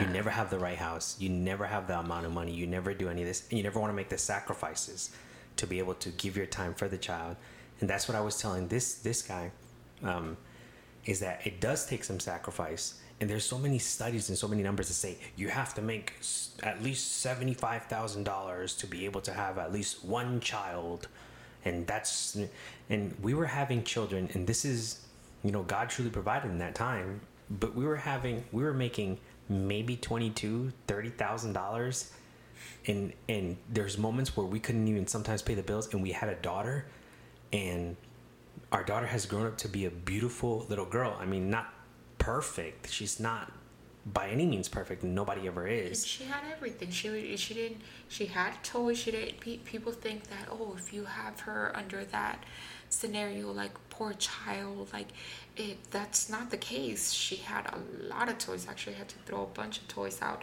[0.00, 1.16] You never have the right house.
[1.20, 2.50] You never have the amount of money.
[2.50, 5.10] You never do any of this and you never want to make the sacrifices
[5.56, 7.36] to be able to give your time for the child.
[7.80, 9.50] And that's what i was telling this this guy
[10.02, 10.36] um,
[11.04, 14.62] is that it does take some sacrifice and there's so many studies and so many
[14.62, 16.14] numbers that say you have to make
[16.62, 21.08] at least $75,000 to be able to have at least one child
[21.64, 22.36] and that's
[22.90, 25.00] and we were having children and this is
[25.42, 29.18] you know God truly provided in that time but we were having we were making
[29.48, 32.10] maybe 22 $30,000
[32.86, 36.28] and and there's moments where we couldn't even sometimes pay the bills and we had
[36.28, 36.86] a daughter
[37.52, 37.96] and
[38.72, 41.16] our daughter has grown up to be a beautiful little girl.
[41.20, 41.72] I mean, not
[42.24, 42.90] perfect.
[42.90, 43.52] She's not
[44.06, 45.02] by any means perfect.
[45.04, 46.02] Nobody ever is.
[46.02, 46.90] And she had everything.
[46.90, 47.80] She she didn't.
[48.08, 48.98] She had toys.
[48.98, 49.40] She didn't.
[49.40, 52.42] People think that oh, if you have her under that
[52.88, 55.08] scenario, like poor child, like
[55.56, 55.78] it.
[55.90, 57.12] That's not the case.
[57.12, 57.78] She had a
[58.12, 58.66] lot of toys.
[58.68, 60.42] Actually, had to throw a bunch of toys out.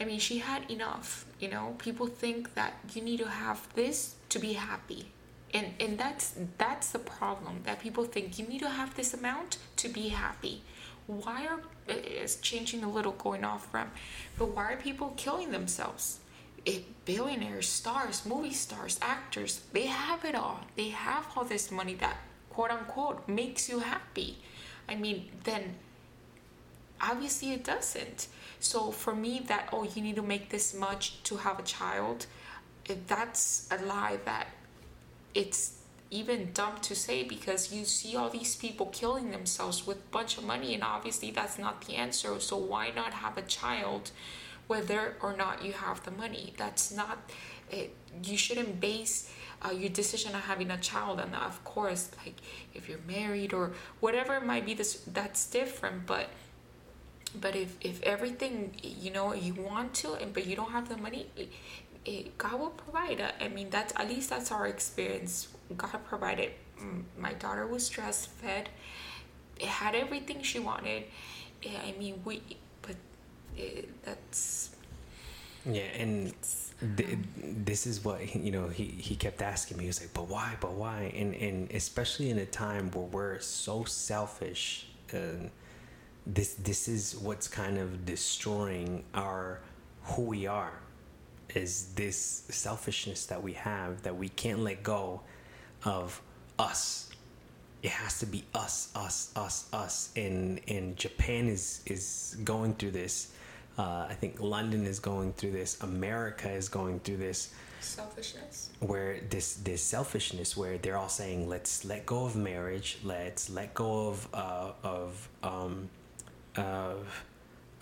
[0.00, 1.26] I mean, she had enough.
[1.40, 5.12] You know, people think that you need to have this to be happy.
[5.54, 9.58] And, and that's that's the problem that people think you need to have this amount
[9.76, 10.62] to be happy
[11.06, 13.90] why are it's changing a little going off from
[14.38, 16.18] but why are people killing themselves?
[16.64, 20.60] It, billionaires stars movie stars actors they have it all.
[20.76, 22.16] They have all this money that
[22.50, 24.38] quote unquote makes you happy.
[24.88, 25.76] I mean then
[27.00, 28.28] obviously it doesn't.
[28.58, 32.26] So for me that oh you need to make this much to have a child
[33.06, 34.48] that's a lie that
[35.34, 35.78] it's
[36.16, 40.38] even dumb to say because you see all these people killing themselves with a bunch
[40.38, 42.38] of money and obviously that's not the answer.
[42.40, 44.10] So why not have a child
[44.66, 46.52] whether or not you have the money?
[46.56, 47.30] That's not
[47.70, 49.32] it, you shouldn't base
[49.64, 52.36] uh, your decision on having a child and of course like
[52.74, 56.28] if you're married or whatever it might be this that's different but
[57.40, 60.96] but if if everything you know you want to and but you don't have the
[60.96, 61.50] money it,
[62.06, 63.20] it, God will provide.
[63.40, 66.52] I mean, that's at least that's our experience God provided.
[67.18, 68.68] My daughter was stress fed.
[69.58, 71.04] It had everything she wanted.
[71.64, 72.42] I mean, we,
[72.82, 72.96] but
[73.56, 74.70] it, that's.
[75.64, 76.32] Yeah, and
[76.96, 77.24] th- um,
[77.64, 78.68] this is what you know.
[78.68, 79.84] He he kept asking me.
[79.84, 80.54] He was like, "But why?
[80.60, 85.48] But why?" And and especially in a time where we're so selfish, uh,
[86.26, 89.60] this this is what's kind of destroying our
[90.02, 90.72] who we are.
[91.54, 95.22] Is this selfishness that we have that we can't let go
[95.86, 96.20] of
[96.58, 97.08] us.
[97.82, 100.10] It has to be us, us, us, us.
[100.16, 103.32] And and Japan is is going through this.
[103.78, 105.80] Uh, I think London is going through this.
[105.82, 107.52] America is going through this.
[107.80, 108.70] Selfishness.
[108.80, 112.98] Where this this selfishness, where they're all saying, "Let's let go of marriage.
[113.04, 115.88] Let's let go of uh, of um,
[116.56, 117.24] of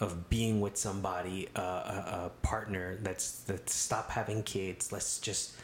[0.01, 2.99] of being with somebody, uh, a, a partner.
[3.03, 4.93] Let's let's stop having kids.
[4.93, 5.55] Let's just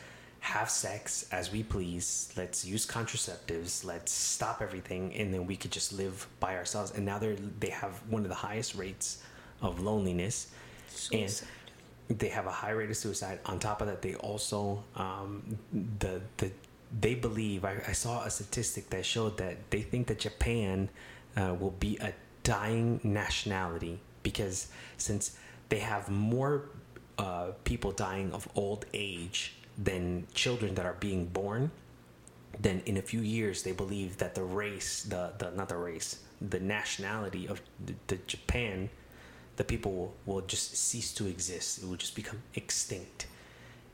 [0.41, 2.33] have sex as we please.
[2.37, 3.85] Let's use contraceptives.
[3.85, 6.93] Let's stop everything, and then we could just live by ourselves.
[6.93, 9.23] And now they are they have one of the highest rates
[9.63, 10.49] of loneliness,
[10.89, 11.47] Suicide.
[12.09, 13.39] and they have a high rate of suicide.
[13.47, 15.59] On top of that, they also um,
[15.99, 16.51] the the
[17.01, 17.65] they believe.
[17.65, 20.89] I, I saw a statistic that showed that they think that Japan
[21.37, 25.37] uh, will be a dying nationality because since
[25.69, 26.71] they have more
[27.19, 31.71] uh, people dying of old age than children that are being born,
[32.59, 36.21] then in a few years they believe that the race, the, the not the race,
[36.41, 38.91] the nationality of the, the Japan,
[39.57, 41.83] the people will, will just cease to exist.
[41.83, 43.27] It will just become extinct.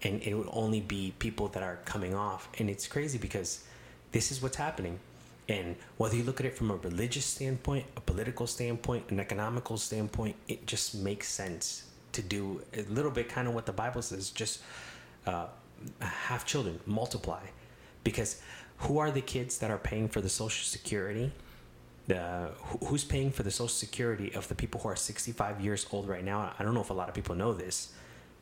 [0.03, 2.49] And it would only be people that are coming off.
[2.59, 3.65] And it's crazy because
[4.13, 4.99] this is what's happening.
[5.49, 9.77] And whether you look at it from a religious standpoint, a political standpoint, an economical
[9.77, 14.03] standpoint, it just makes sense to do a little bit kind of what the Bible
[14.03, 14.61] says just
[15.27, 15.47] uh,
[16.01, 17.43] have children, multiply.
[18.05, 18.41] Because
[18.79, 21.33] who are the kids that are paying for the Social Security?
[22.07, 22.51] The,
[22.85, 26.25] who's paying for the Social Security of the people who are 65 years old right
[26.25, 26.53] now?
[26.59, 27.93] I don't know if a lot of people know this,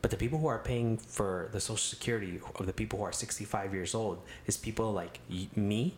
[0.01, 3.11] but the people who are paying for the Social Security of the people who are
[3.11, 5.19] 65 years old is people like
[5.55, 5.95] me,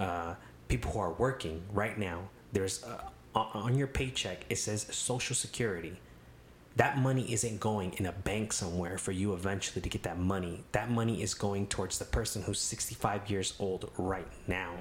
[0.00, 0.34] uh,
[0.68, 2.20] people who are working right now.
[2.52, 5.98] There's uh, on on your paycheck it says Social Security.
[6.76, 10.64] That money isn't going in a bank somewhere for you eventually to get that money.
[10.72, 14.74] That money is going towards the person who's 65 years old right now.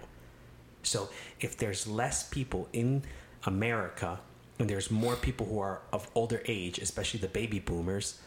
[0.81, 3.03] So if there's less people in
[3.45, 4.19] America
[4.59, 8.19] and there's more people who are of older age, especially the baby boomers,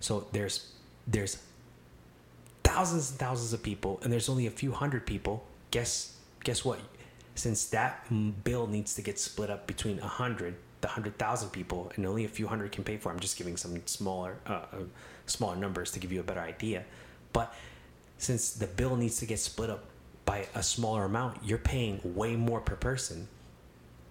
[0.00, 0.72] so there's
[1.06, 1.38] there's
[2.62, 5.44] thousands and thousands of people and there's only a few hundred people.
[5.70, 6.78] Guess guess what?
[7.34, 8.06] Since that
[8.44, 12.24] bill needs to get split up between a hundred, the hundred thousand people, and only
[12.24, 13.10] a few hundred can pay for.
[13.10, 14.76] I'm just giving some smaller uh, uh,
[15.26, 16.84] smaller numbers to give you a better idea.
[17.32, 17.54] But
[18.18, 19.84] since the bill needs to get split up
[20.24, 23.28] by a smaller amount, you're paying way more per person.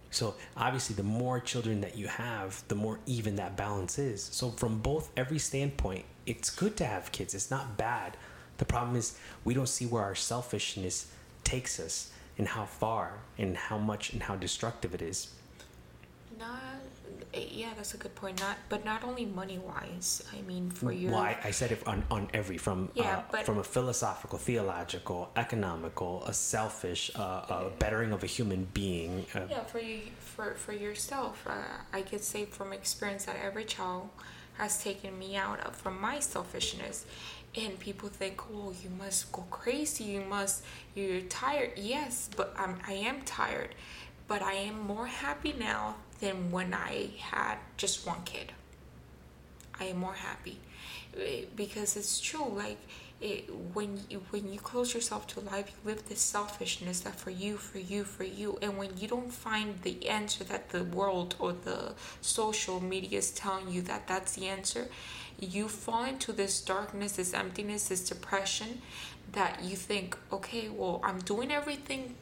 [0.10, 4.24] So obviously, the more children that you have, the more even that balance is.
[4.24, 7.34] So from both every standpoint, it's good to have kids.
[7.34, 8.18] It's not bad.
[8.58, 11.12] The problem is we don't see where our selfishness
[11.44, 15.34] takes us and how far and how much and how destructive it is.
[16.38, 16.60] Not,
[17.34, 18.40] yeah, that's a good point.
[18.40, 20.24] Not, but not only money wise.
[20.38, 23.22] I mean, for your Well, I, I said it on, on every from Yeah, uh,
[23.32, 27.20] but- from a philosophical, theological, economical, a selfish, uh,
[27.50, 29.26] a bettering of a human being.
[29.34, 31.44] Uh, yeah for you for for yourself.
[31.48, 31.54] Uh,
[31.92, 34.10] I could say from experience that every child
[34.58, 37.06] has taken me out of from my selfishness.
[37.56, 40.04] And people think, oh, you must go crazy.
[40.04, 41.72] You must, you're tired.
[41.76, 43.74] Yes, but I'm, I am tired.
[44.28, 48.52] But I am more happy now than when I had just one kid.
[49.80, 50.60] I am more happy
[51.20, 52.46] Eh, because it's true.
[52.46, 52.78] Like
[53.22, 57.32] it, when you, when you close yourself to life, you live this selfishness that for
[57.32, 61.36] you, for you, for you, and when you don't find the answer that the world
[61.40, 64.88] or the social media is telling you that that's the answer,
[65.40, 68.82] you fall into this darkness, this emptiness, this depression,
[69.32, 72.16] that you think, okay, well, I'm doing everything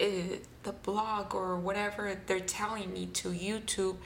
[0.00, 3.96] uh, the blog or whatever they're telling me to YouTube,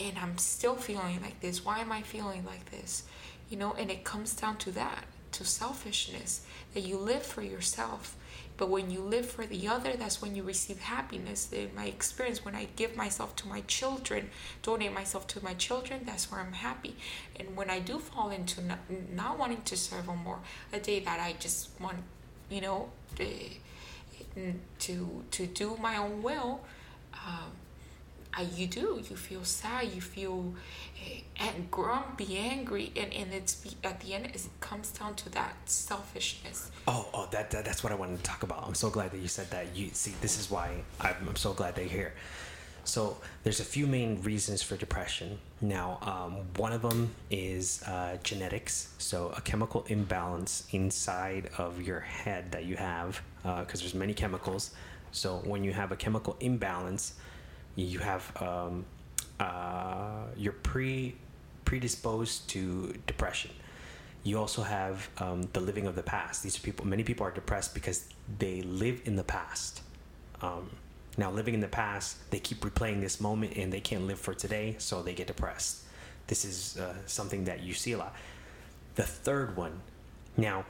[0.00, 1.64] and I'm still feeling like this.
[1.64, 3.04] Why am I feeling like this?
[3.48, 6.42] You know, and it comes down to that, to selfishness,
[6.74, 8.16] that you live for yourself.
[8.56, 11.50] But when you live for the other, that's when you receive happiness.
[11.50, 14.28] In my experience, when I give myself to my children,
[14.62, 16.94] donate myself to my children, that's where I'm happy.
[17.38, 18.78] And when I do fall into not,
[19.14, 20.40] not wanting to serve them more,
[20.74, 21.98] a day that I just want,
[22.50, 23.54] you know, eh,
[24.80, 26.60] to to do my own will,
[27.14, 27.50] um,
[28.32, 29.02] I, you do.
[29.08, 29.92] You feel sad.
[29.92, 30.54] You feel
[31.04, 35.56] eh, and grumpy, angry, and and it's at the end it comes down to that
[35.64, 36.70] selfishness.
[36.86, 38.64] Oh, oh, that, that that's what I wanted to talk about.
[38.66, 39.74] I'm so glad that you said that.
[39.74, 42.12] You see, this is why I'm, I'm so glad that you're here.
[42.90, 45.38] So there's a few main reasons for depression.
[45.60, 48.92] Now, um, one of them is uh, genetics.
[48.98, 54.72] So a chemical imbalance inside of your head that you have, because there's many chemicals.
[55.12, 57.14] So when you have a chemical imbalance,
[57.76, 58.84] you have um,
[59.38, 61.14] uh, you're pre
[61.64, 63.52] predisposed to depression.
[64.24, 66.42] You also have um, the living of the past.
[66.42, 66.88] These are people.
[66.88, 68.08] Many people are depressed because
[68.40, 69.82] they live in the past.
[70.42, 70.70] Um,
[71.18, 74.34] now, living in the past, they keep replaying this moment and they can't live for
[74.34, 75.84] today, so they get depressed.
[76.28, 78.14] This is uh, something that you see a lot.
[78.94, 79.80] The third one.
[80.36, 80.64] Now,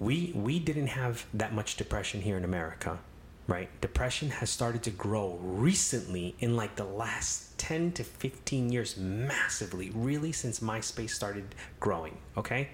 [0.00, 2.98] we we didn't have that much depression here in America
[3.46, 3.68] right?
[3.80, 9.90] Depression has started to grow recently in like the last 10 to 15 years massively,
[9.94, 12.70] really since MySpace started growing, okay?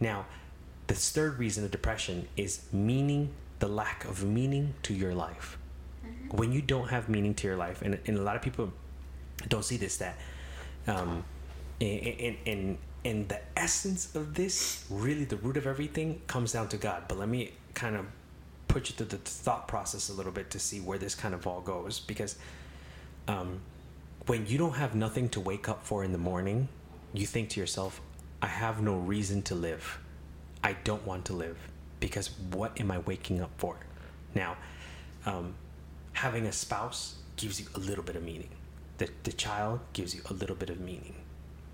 [0.00, 0.26] Now,
[0.86, 5.58] the third reason of depression is meaning, the lack of meaning to your life.
[6.30, 8.72] When you don't have meaning to your life, and, and a lot of people
[9.48, 10.18] don't see this, that
[10.86, 11.24] um,
[11.80, 16.76] in, in, in the essence of this, really the root of everything comes down to
[16.76, 17.04] God.
[17.08, 18.06] But let me kind of
[18.66, 21.46] put you through the thought process a little bit to see where this kind of
[21.46, 22.00] all goes.
[22.00, 22.36] Because
[23.26, 23.60] um,
[24.26, 26.68] when you don't have nothing to wake up for in the morning
[27.14, 28.00] you think to yourself
[28.42, 29.98] i have no reason to live.
[30.62, 31.56] I don't want to live.
[32.00, 33.76] Because what am i waking up for?
[34.34, 34.56] Now
[35.26, 35.54] um,
[36.24, 38.50] having a spouse gives you a little bit of meaning
[38.98, 41.14] the, the child gives you a little bit of meaning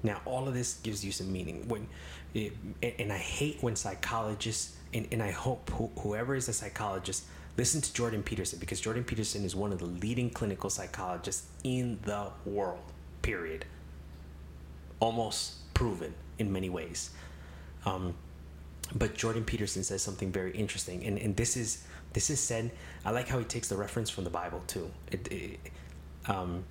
[0.03, 1.87] now all of this gives you some meaning when
[2.35, 2.53] it,
[2.99, 7.25] and i hate when psychologists and, and I hope whoever is a psychologist
[7.57, 11.99] listen to Jordan Peterson because Jordan Peterson is one of the leading clinical psychologists in
[12.05, 12.83] the world.
[13.23, 13.65] Period.
[15.01, 17.11] Almost proven in many ways.
[17.85, 18.15] Um,
[18.95, 21.85] but Jordan Peterson says something very interesting, and, and this is
[22.15, 22.71] this is said.
[23.05, 24.91] I like how he takes the reference from the Bible too.
[25.13, 25.61] It, it,
[26.27, 26.65] um,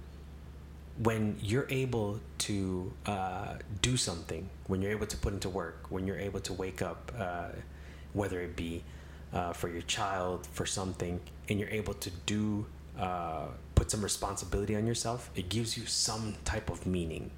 [1.02, 6.08] when you're able to uh, do something, when you're able to put into work, when
[6.08, 7.12] you're able to wake up.
[7.18, 7.50] Uh,
[8.14, 8.84] whether it be
[9.34, 11.20] uh, for your child, for something,
[11.50, 12.66] and you're able to do,
[12.98, 17.32] uh, put some responsibility on yourself, it gives you some type of meaning.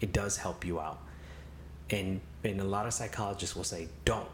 [0.00, 1.00] It does help you out.
[1.90, 4.28] And, and a lot of psychologists will say, don't.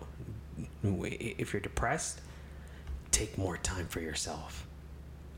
[0.83, 2.21] If you're depressed,
[3.19, 4.67] take more time for yourself.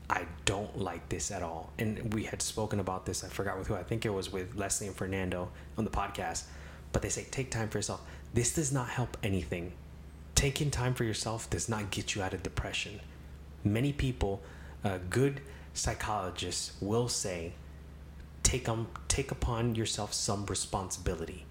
[0.09, 1.71] I don't like this at all.
[1.79, 4.55] And we had spoken about this, I forgot with who, I think it was with
[4.55, 6.43] Leslie and Fernando on the podcast.
[6.91, 8.01] But they say, take time for yourself.
[8.33, 9.73] This does not help anything
[10.41, 12.99] taking time for yourself does not get you out of depression.
[13.63, 14.41] Many people,
[14.83, 15.39] uh, good
[15.75, 17.53] psychologists will say,
[18.41, 21.45] take um, take upon yourself some responsibility,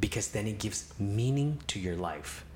[0.00, 2.46] because then it gives meaning to your life.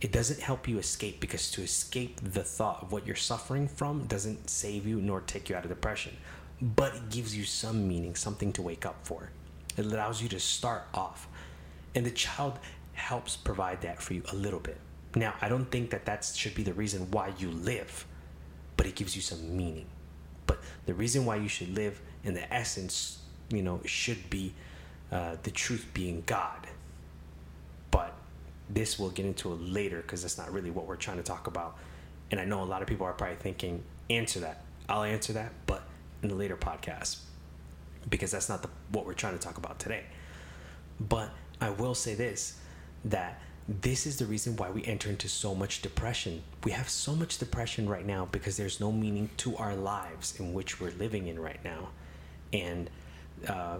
[0.00, 4.06] It doesn't help you escape because to escape the thought of what you're suffering from
[4.06, 6.16] doesn't save you nor take you out of depression,
[6.60, 9.30] but it gives you some meaning, something to wake up for.
[9.76, 11.28] It allows you to start off,
[11.94, 12.58] and the child
[12.92, 14.78] helps provide that for you a little bit.
[15.14, 18.06] Now, I don't think that that should be the reason why you live,
[18.76, 19.86] but it gives you some meaning.
[20.46, 23.18] But the reason why you should live, in the essence,
[23.50, 24.54] you know, should be
[25.10, 26.66] uh, the truth being God.
[28.72, 31.76] This we'll get into later because that's not really what we're trying to talk about.
[32.30, 34.64] And I know a lot of people are probably thinking, answer that.
[34.88, 35.82] I'll answer that, but
[36.22, 37.18] in the later podcast
[38.08, 40.04] because that's not the, what we're trying to talk about today.
[41.00, 42.58] But I will say this
[43.04, 46.42] that this is the reason why we enter into so much depression.
[46.64, 50.52] We have so much depression right now because there's no meaning to our lives in
[50.52, 51.88] which we're living in right now,
[52.52, 52.90] and
[53.48, 53.78] uh,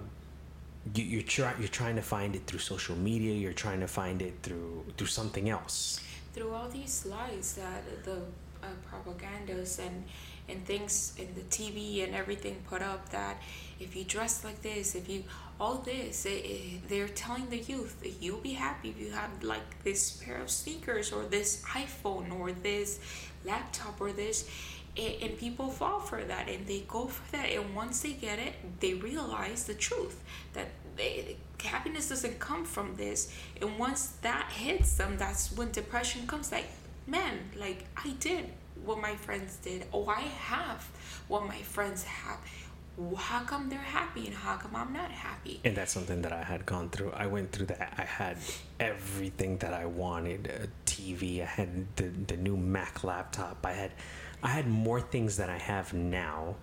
[0.94, 3.34] you, you're trying you're trying to find it through social media.
[3.34, 6.00] You're trying to find it through through something else.
[6.34, 8.18] Through all these lies that the
[8.62, 10.04] uh, propagandas and
[10.48, 13.40] and things in the TV and everything put up that
[13.78, 15.24] if you dress like this, if you
[15.60, 19.30] all this, it, it, they're telling the youth that you'll be happy if you have
[19.42, 22.98] like this pair of sneakers or this iPhone or this
[23.44, 24.48] laptop or this.
[24.96, 27.48] And, people fall for that and they go for that.
[27.50, 30.22] And once they get it, they realize the truth
[30.52, 33.34] that they, happiness doesn't come from this.
[33.60, 36.52] And once that hits them, that's when depression comes.
[36.52, 36.66] Like,
[37.06, 38.50] man, like I did
[38.84, 39.86] what my friends did.
[39.92, 40.88] Oh, I have
[41.28, 42.38] what my friends have.
[43.16, 45.60] How come they're happy and how come I'm not happy?
[45.64, 47.12] And that's something that I had gone through.
[47.12, 47.94] I went through that.
[47.96, 48.36] I had
[48.78, 51.40] everything that I wanted: a TV.
[51.40, 53.64] I had the the new Mac laptop.
[53.64, 53.92] I had
[54.42, 56.56] I had more things than I have now,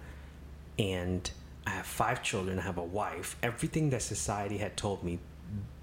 [0.78, 1.30] and
[1.66, 2.60] I have five children.
[2.60, 3.36] I have a wife.
[3.42, 5.20] Everything that society had told me,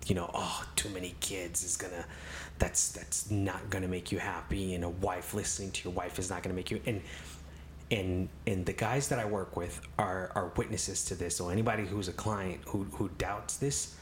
[0.06, 2.04] you know, oh, too many kids is gonna
[2.58, 6.30] that's that's not to make you happy and a wife listening to your wife is
[6.30, 7.02] not to make you and
[7.90, 11.84] and and the guys that I work with are are witnesses to this so anybody
[11.84, 13.94] who's a client who who doubts this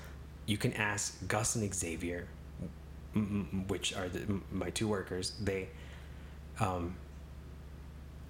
[0.46, 2.28] you can ask Gus and Xavier
[3.68, 5.68] which are the, my two workers they
[6.60, 6.96] um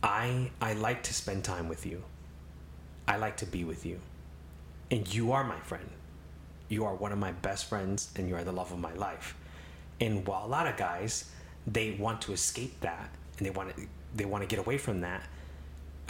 [0.05, 2.05] I I like to spend time with you.
[3.09, 3.98] I like to be with you.
[4.90, 5.88] And you are my friend.
[6.68, 9.34] You are one of my best friends and you are the love of my life.
[10.00, 11.30] And while a lot of guys
[11.66, 15.00] they want to escape that and they want to they want to get away from
[15.00, 15.26] that,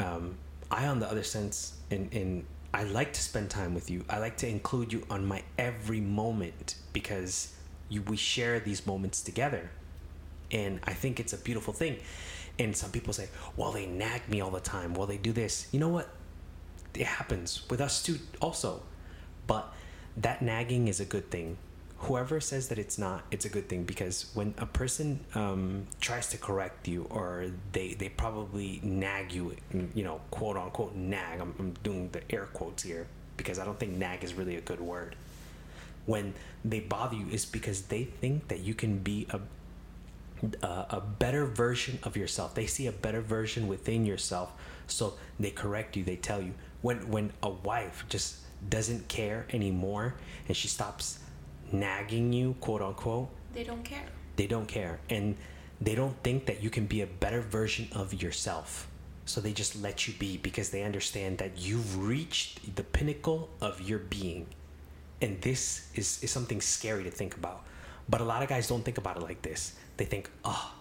[0.01, 0.36] um,
[0.70, 4.05] I on the other sense and and I like to spend time with you.
[4.11, 7.55] I like to include you on my every moment because
[7.88, 9.70] you we share these moments together,
[10.51, 11.99] and I think it's a beautiful thing.
[12.59, 14.94] And some people say, well, they nag me all the time.
[14.94, 15.66] Well, they do this.
[15.72, 16.09] You know what?
[16.94, 18.82] It happens with us too, also.
[19.46, 19.72] But
[20.16, 21.57] that nagging is a good thing.
[21.98, 26.28] Whoever says that it's not, it's a good thing because when a person um, tries
[26.28, 29.57] to correct you or they, they probably nag you,
[29.94, 33.78] you know, quote unquote nag, I'm, I'm doing the air quotes here because I don't
[33.78, 35.16] think nag is really a good word.
[36.07, 36.34] When
[36.64, 39.40] they bother you, is because they think that you can be a
[40.62, 42.55] a, a better version of yourself.
[42.55, 44.53] They see a better version within yourself,
[44.86, 46.05] so they correct you.
[46.05, 48.38] They tell you when when a wife just
[48.68, 50.14] doesn't care anymore
[50.49, 51.18] and she stops
[51.72, 53.28] nagging you, quote unquote.
[53.53, 54.07] They don't care.
[54.36, 55.36] They don't care, and
[55.80, 58.88] they don't think that you can be a better version of yourself.
[59.26, 63.80] So they just let you be because they understand that you've reached the pinnacle of
[63.80, 64.47] your being.
[65.22, 67.64] And this is, is something scary to think about.
[68.09, 69.74] But a lot of guys don't think about it like this.
[69.97, 70.74] They think, oh,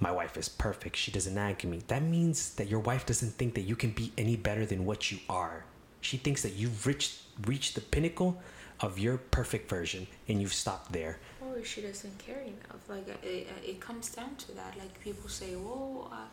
[0.00, 0.96] my wife is perfect.
[0.96, 1.82] She doesn't nag me.
[1.86, 5.10] That means that your wife doesn't think that you can be any better than what
[5.12, 5.64] you are.
[6.00, 8.42] She thinks that you've reached reached the pinnacle
[8.80, 11.18] of your perfect version and you've stopped there.
[11.40, 12.82] Or she doesn't care enough.
[12.88, 14.76] Like it, it comes down to that.
[14.76, 16.26] Like people say, "Oh, uh,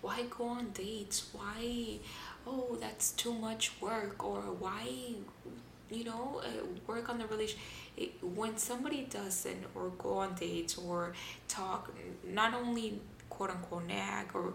[0.00, 1.30] why go on dates?
[1.32, 1.98] Why?
[2.46, 4.86] Oh, that's too much work." Or why,
[5.90, 7.58] you know, uh, work on the relation.
[8.22, 11.12] When somebody doesn't or go on dates or
[11.48, 11.92] talk,
[12.26, 14.54] not only quote unquote nag or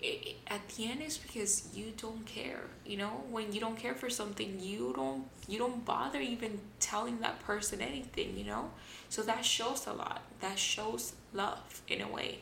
[0.00, 3.24] it, at the end is because you don't care you know?
[3.30, 7.80] When you don't care for something you don't you don't bother even telling that person
[7.80, 8.70] anything you know?
[9.08, 10.22] So that shows a lot.
[10.40, 12.40] That shows love in a way.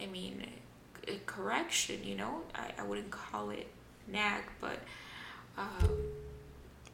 [0.00, 0.46] I mean
[1.26, 2.42] correction you know?
[2.54, 3.68] I, I wouldn't call it
[4.06, 4.78] nag but
[5.56, 5.88] um,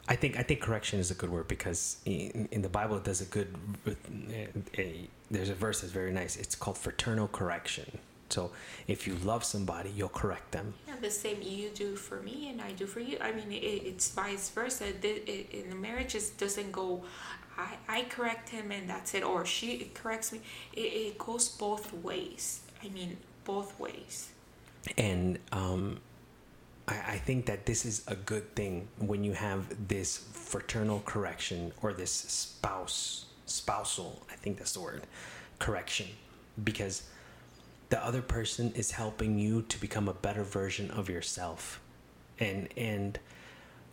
[0.07, 3.05] I think I think correction is a good word because in, in the Bible it
[3.05, 3.55] does a good.
[3.87, 4.49] A,
[4.79, 6.37] a, there's a verse that's very nice.
[6.37, 7.99] It's called fraternal correction.
[8.29, 8.51] So
[8.89, 10.75] if you love somebody, you'll correct them.
[10.89, 13.17] Yeah, the same you do for me and I do for you.
[13.21, 14.87] I mean, it, it's vice versa.
[14.87, 17.05] In the marriage, it doesn't go.
[17.57, 20.41] I, I correct him and that's it, or she corrects me.
[20.73, 22.61] It, it goes both ways.
[22.83, 24.31] I mean, both ways.
[24.99, 26.01] And um,
[26.89, 31.73] I, I think that this is a good thing when you have this fraternal correction
[31.83, 35.07] or this spouse, spousal, I think that's the word,
[35.59, 36.07] correction.
[36.63, 37.05] Because
[37.89, 41.81] the other person is helping you to become a better version of yourself
[42.41, 43.19] and and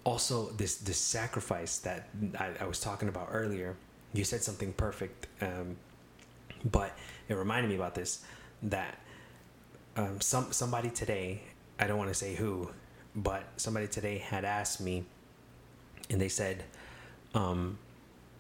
[0.04, 3.76] also this this sacrifice that I, I was talking about earlier
[4.14, 5.78] you said something perfect um,
[6.66, 6.98] but
[7.30, 8.24] it reminded me about this
[8.64, 8.98] that
[9.96, 11.42] um, some somebody today
[11.80, 12.72] I don't want to say who
[13.16, 15.06] but somebody today had asked me
[16.10, 16.64] and they said
[17.34, 17.78] um,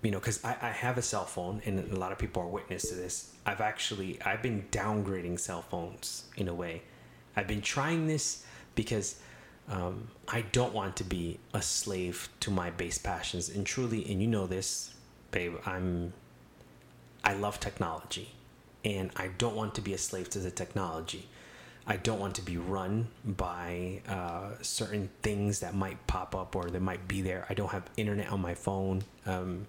[0.01, 2.47] you know because I, I have a cell phone and a lot of people are
[2.47, 3.33] witness to this.
[3.45, 6.83] I've actually i've been downgrading cell phones in a way.
[7.35, 8.45] I've been trying this
[8.75, 9.19] because
[9.69, 13.49] um, i don't want to be a slave to my base passions.
[13.49, 14.93] And truly and you know this
[15.31, 16.13] babe i'm
[17.23, 18.33] i love technology
[18.83, 21.27] and i don't want to be a slave to the technology
[21.87, 26.69] I don't want to be run by uh, certain things that might pop up or
[26.69, 27.45] that might be there.
[27.49, 29.03] I don't have internet on my phone.
[29.25, 29.65] Um,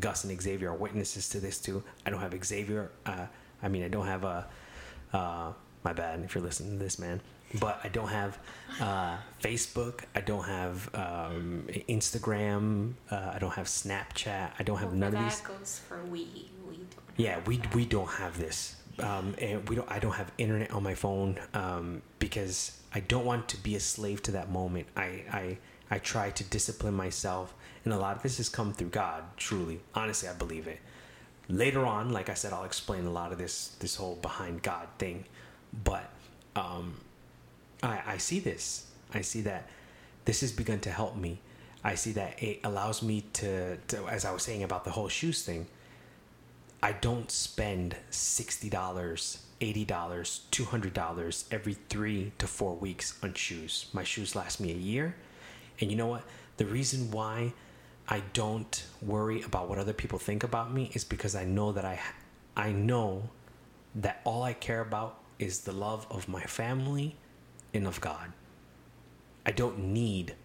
[0.00, 1.82] Gus and Xavier are witnesses to this too.
[2.04, 2.90] I don't have Xavier.
[3.06, 3.26] Uh,
[3.62, 4.46] I mean, I don't have a.
[5.12, 5.52] Uh,
[5.84, 7.20] my bad if you're listening to this, man.
[7.60, 8.38] But I don't have
[8.80, 10.00] uh, Facebook.
[10.16, 12.94] I don't have um, Instagram.
[13.08, 14.50] Uh, I don't have Snapchat.
[14.58, 15.40] I don't have well, none of these.
[15.40, 16.50] That goes for we.
[16.68, 16.90] We don't.
[17.16, 18.76] Yeah, we we don't have this.
[18.98, 19.90] Um, and we don't.
[19.90, 23.80] I don't have internet on my phone um, because I don't want to be a
[23.80, 24.86] slave to that moment.
[24.96, 25.58] I I
[25.90, 27.54] I try to discipline myself
[27.86, 29.78] and a lot of this has come through God, truly.
[29.94, 30.80] Honestly, I believe it.
[31.48, 34.88] Later on, like I said, I'll explain a lot of this this whole behind God
[34.98, 35.24] thing.
[35.84, 36.10] But
[36.56, 36.94] um,
[37.84, 38.90] I, I see this.
[39.14, 39.68] I see that
[40.24, 41.38] this has begun to help me.
[41.84, 45.08] I see that it allows me to, to as I was saying about the whole
[45.08, 45.68] shoes thing,
[46.86, 53.86] I don't spend $60, $80, $200 every three to four weeks on shoes.
[53.92, 55.16] My shoes last me a year.
[55.80, 56.22] And you know what?
[56.58, 57.54] The reason why
[58.08, 61.84] I don't worry about what other people think about me is because I know that
[61.84, 61.98] I
[62.56, 63.30] I know
[63.96, 67.16] that all I care about is the love of my family
[67.74, 68.32] and of God.
[69.44, 70.36] I don't need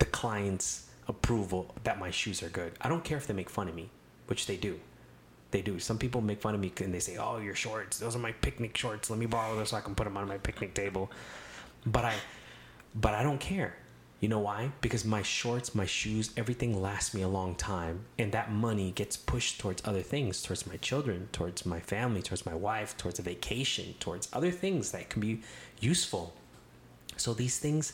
[0.00, 2.72] the client's approval that my shoes are good.
[2.80, 3.90] I don't care if they make fun of me,
[4.26, 4.80] which they do.
[5.50, 5.78] They do.
[5.78, 7.98] Some people make fun of me and they say, "Oh, your shorts.
[7.98, 9.10] Those are my picnic shorts.
[9.10, 11.10] Let me borrow those so I can put them on my picnic table."
[11.86, 12.14] But I
[12.94, 13.76] but I don't care
[14.20, 14.72] You know why?
[14.80, 18.04] Because my shorts, my shoes, everything lasts me a long time.
[18.18, 22.44] And that money gets pushed towards other things, towards my children, towards my family, towards
[22.44, 25.42] my wife, towards a vacation, towards other things that can be
[25.80, 26.34] useful.
[27.16, 27.92] So these things,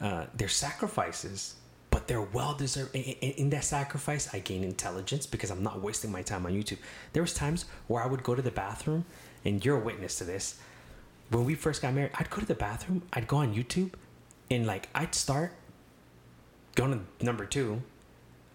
[0.00, 1.54] uh, they're sacrifices,
[1.96, 2.94] but they're well deserved.
[2.94, 6.76] In, in, that sacrifice, I gain intelligence because I'm not wasting my time on YouTube.
[7.14, 9.06] There was times where I would go to the bathroom,
[9.46, 10.58] and you're a witness to this.
[11.30, 13.94] When we first got married, I'd go to the bathroom, I'd go on YouTube,
[14.50, 15.54] and like I'd start
[16.74, 17.80] going to number two,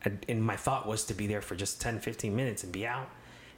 [0.04, 2.86] and, and my thought was to be there for just 10, 15 minutes and be
[2.86, 3.10] out.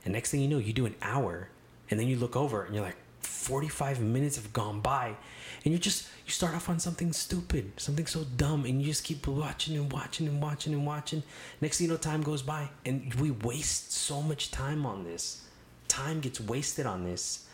[0.05, 1.49] And next thing you know, you do an hour,
[1.91, 5.17] and then you look over and you're like, 45 minutes have gone by
[5.64, 9.03] and you just you start off on something stupid something so dumb and you just
[9.03, 11.24] keep watching and watching and watching and watching.
[11.61, 15.43] Next thing you know time goes by and we waste so much time on this.
[15.88, 17.47] Time gets wasted on this.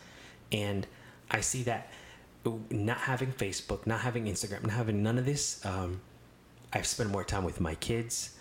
[0.52, 0.86] And
[1.30, 1.88] i see that
[2.70, 6.00] not having facebook not having instagram not having none of this um,
[6.72, 8.36] i've spent more time with my kids.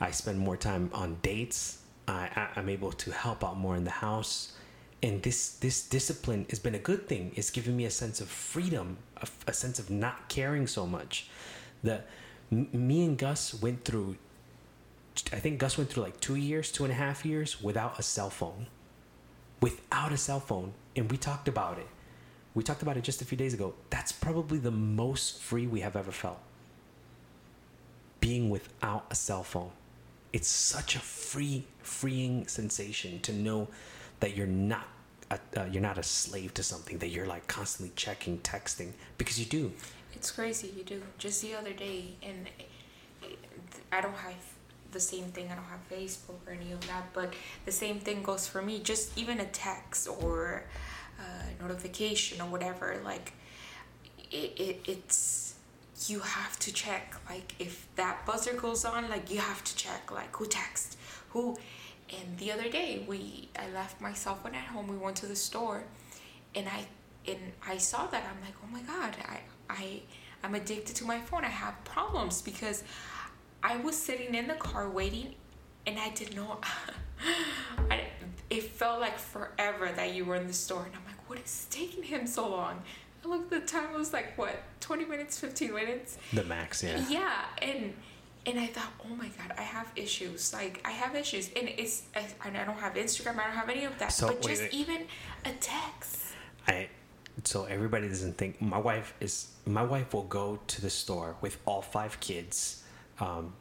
[0.00, 1.78] I spend more time on dates.
[2.06, 4.52] I, I, i'm able to help out more in the house
[5.04, 7.32] and this this discipline has been a good thing.
[7.36, 11.28] It's given me a sense of freedom a, a sense of not caring so much
[11.82, 12.06] that
[12.50, 14.16] m- me and gus went through
[15.32, 18.02] i think gus went through like two years two and a half years without a
[18.02, 18.66] cell phone.
[19.60, 20.72] Without a cell phone.
[20.96, 21.86] And we talked about it.
[22.54, 23.74] We talked about it just a few days ago.
[23.90, 26.38] That's probably the most free we have ever felt.
[28.20, 29.70] Being without a cell phone.
[30.32, 33.68] It's such a free freeing sensation to know
[34.24, 34.88] that you're not
[35.30, 39.38] a, uh, you're not a slave to something that you're like constantly checking texting because
[39.38, 39.70] you do
[40.14, 41.02] It's crazy, you do.
[41.18, 42.48] Just the other day, and
[43.92, 44.42] I don't have
[44.92, 45.50] the same thing.
[45.52, 47.34] I don't have Facebook or any of that, but
[47.66, 48.80] the same thing goes for me.
[48.80, 50.62] Just even a text or
[51.18, 53.34] a notification or whatever, like
[54.30, 55.56] it, it it's
[56.08, 57.14] you have to check.
[57.28, 60.10] Like if that buzzer goes on, like you have to check.
[60.10, 60.96] Like who text,
[61.32, 61.58] who.
[62.20, 64.88] And the other day, we I left my cell phone at home.
[64.88, 65.84] We went to the store,
[66.54, 66.86] and I
[67.26, 68.24] and I saw that.
[68.24, 70.02] I'm like, oh my god, I I
[70.42, 71.44] I'm addicted to my phone.
[71.44, 72.84] I have problems because
[73.62, 75.34] I was sitting in the car waiting,
[75.86, 76.64] and I did not.
[77.90, 78.02] I,
[78.50, 81.66] it felt like forever that you were in the store, and I'm like, what is
[81.70, 82.82] taking him so long?
[83.24, 83.94] I looked at the time.
[83.94, 86.18] It was like what, 20 minutes, 15 minutes.
[86.32, 87.94] the max yeah Yeah, and
[88.46, 90.52] and I thought, oh my god, I have issues.
[90.52, 93.38] Like I have issues, and it's I, I don't have Instagram.
[93.38, 94.12] I don't have any of that.
[94.12, 94.74] So, but wait, just wait.
[94.74, 95.06] even
[95.44, 96.34] a text.
[96.66, 96.88] I
[97.42, 101.58] so everybody doesn't think my wife is my wife will go to the store with
[101.64, 102.82] all five kids.
[103.18, 103.54] Um,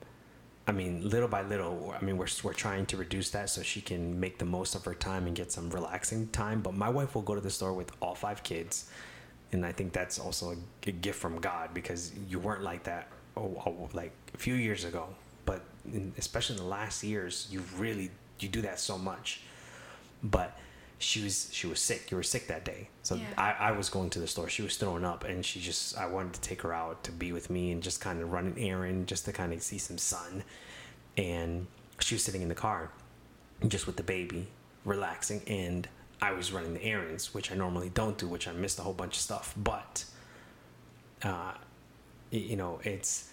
[0.67, 1.93] I mean, little by little.
[1.99, 4.85] I mean, we're we're trying to reduce that so she can make the most of
[4.85, 6.61] her time and get some relaxing time.
[6.61, 8.89] But my wife will go to the store with all five kids,
[9.51, 13.07] and I think that's also a, a gift from God because you weren't like that
[13.37, 15.07] oh, like a few years ago.
[15.45, 15.61] But
[15.91, 19.41] in, especially in the last years, you really you do that so much.
[20.23, 20.57] But
[20.99, 22.11] she was she was sick.
[22.11, 23.25] You were sick that day, so Yeah.
[23.37, 24.47] I, I was going to the store.
[24.49, 27.31] She was throwing up, and she just I wanted to take her out to be
[27.33, 29.97] with me and just kind of run an errand, just to kind of see some
[29.97, 30.43] sun.
[31.17, 31.67] And
[31.99, 32.89] she was sitting in the car,
[33.67, 34.47] just with the baby,
[34.85, 35.87] relaxing, and
[36.21, 38.93] I was running the errands, which I normally don't do, which I missed a whole
[38.93, 39.53] bunch of stuff.
[39.57, 40.05] But,
[41.21, 41.53] uh,
[42.37, 43.29] you know, it's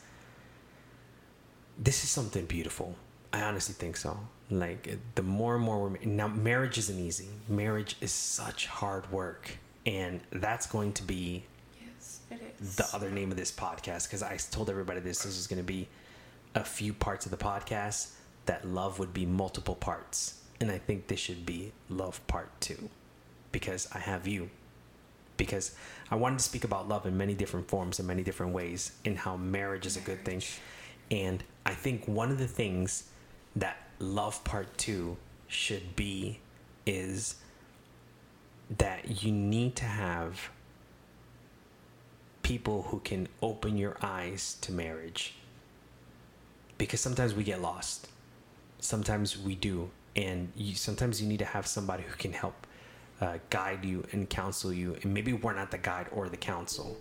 [1.78, 2.96] this is something beautiful.
[3.32, 4.18] I honestly think so.
[4.50, 7.28] Like the more and more we're now, marriage isn't easy.
[7.48, 9.50] Marriage is such hard work,
[9.86, 11.44] and that's going to be
[11.80, 12.76] Yes, it is.
[12.76, 15.66] the other name of this podcast because I told everybody this this was going to
[15.66, 15.88] be
[16.54, 18.10] a few parts of the podcast
[18.46, 22.90] that love would be multiple parts, and I think this should be love part two
[23.52, 24.50] because I have you.
[25.40, 25.74] Because
[26.10, 29.16] I wanted to speak about love in many different forms and many different ways, and
[29.16, 30.42] how marriage is a good thing.
[31.10, 33.04] And I think one of the things
[33.56, 35.16] that love part two
[35.48, 36.40] should be
[36.84, 37.36] is
[38.76, 40.50] that you need to have
[42.42, 45.36] people who can open your eyes to marriage.
[46.76, 48.08] Because sometimes we get lost.
[48.78, 49.88] Sometimes we do.
[50.16, 52.66] And you, sometimes you need to have somebody who can help
[53.20, 54.96] uh, guide you and counsel you.
[55.02, 56.96] And maybe we're not the guide or the counsel,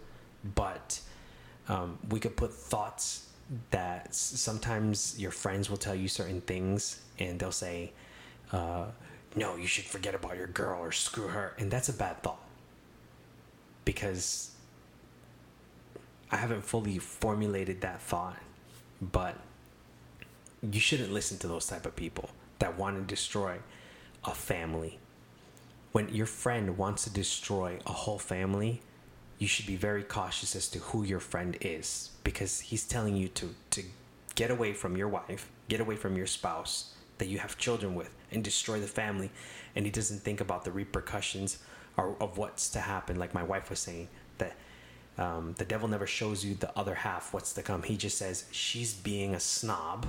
[0.55, 0.99] but
[1.67, 3.27] um, we could put thoughts
[3.71, 7.91] that sometimes your friends will tell you certain things and they'll say,
[8.51, 8.85] uh,
[9.35, 11.53] no, you should forget about your girl or screw her.
[11.57, 12.41] And that's a bad thought
[13.85, 14.51] because
[16.31, 18.37] I haven't fully formulated that thought,
[19.01, 19.35] but
[20.61, 23.57] you shouldn't listen to those type of people that want to destroy
[24.25, 24.99] a family.
[25.91, 28.81] When your friend wants to destroy a whole family,
[29.39, 33.27] you should be very cautious as to who your friend is because he's telling you
[33.29, 33.83] to to
[34.35, 38.09] get away from your wife, get away from your spouse that you have children with
[38.31, 39.29] and destroy the family.
[39.75, 41.59] And he doesn't think about the repercussions
[41.97, 43.17] or, of what's to happen.
[43.17, 44.55] Like my wife was saying that
[45.17, 47.83] um, the devil never shows you the other half what's to come.
[47.83, 50.05] He just says she's being a snob.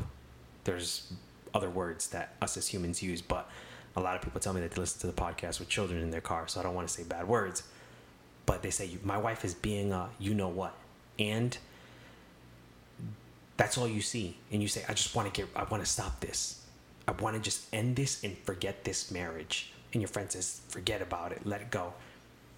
[0.64, 1.12] There's
[1.53, 3.51] other words that us as humans use but
[3.97, 6.11] a lot of people tell me that they listen to the podcast with children in
[6.11, 7.62] their car so i don't want to say bad words
[8.47, 10.74] but they say my wife is being a you know what
[11.18, 11.59] and
[13.57, 15.88] that's all you see and you say i just want to get i want to
[15.91, 16.57] stop this.
[17.09, 21.03] I want to just end this and forget this marriage and your friend says forget
[21.03, 21.93] about it let it go.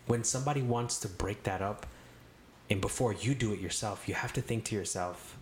[0.06, 1.86] When somebody wants to break that up
[2.68, 5.38] and before you do it yourself you have to think to yourself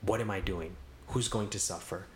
[0.00, 0.74] what am i doing?
[1.08, 2.06] Who's going to suffer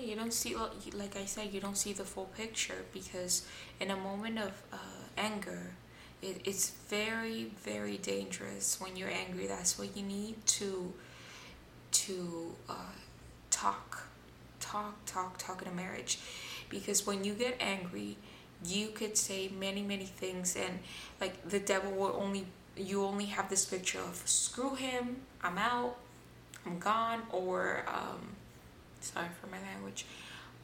[0.00, 0.54] you don't see
[0.92, 3.46] like i said you don't see the full picture because
[3.80, 4.76] in a moment of uh,
[5.16, 5.72] anger
[6.22, 9.46] it, it's very very dangerous when you're angry.
[9.46, 10.92] That's what you need to
[11.92, 12.74] to uh,
[13.50, 14.04] talk
[14.60, 16.18] talk talk talk in a marriage
[16.68, 18.16] because when you get angry
[18.64, 20.80] you could say many many things and
[21.20, 22.46] like the devil will only
[22.76, 25.96] you only have this picture of screw him i'm out
[26.66, 28.36] i'm gone or um
[29.00, 30.04] sorry for my language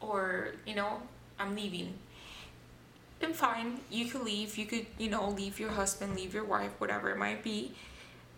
[0.00, 1.02] or you know
[1.38, 1.94] i'm leaving.
[3.18, 3.80] Then fine.
[3.90, 4.58] You could leave.
[4.58, 7.72] You could you know leave your husband leave your wife whatever it might be.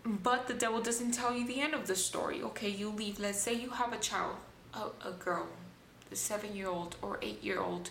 [0.05, 2.69] But the devil doesn't tell you the end of the story okay?
[2.69, 3.19] You leave.
[3.19, 4.37] Let's say you have a child
[4.75, 5.49] a, a girl
[6.11, 7.91] a seven year old or eight year old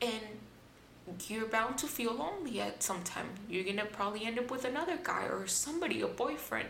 [0.00, 0.38] and
[1.28, 3.28] you're bound to feel lonely at some time.
[3.48, 6.68] You're gonna probably end up with another guy or somebody a boyfriend.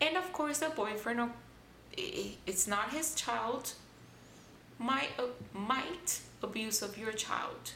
[0.00, 1.28] And of course the boyfriend uh,
[1.96, 3.72] it's not his child
[4.78, 7.72] might uh, might abuse of your child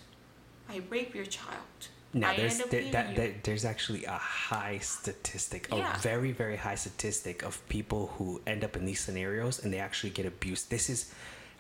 [0.69, 1.89] I rape your child.
[2.15, 5.95] Now there's there, that, that, there's actually a high statistic, yeah.
[5.95, 9.79] a very very high statistic of people who end up in these scenarios and they
[9.79, 10.71] actually get abused.
[10.71, 11.13] This is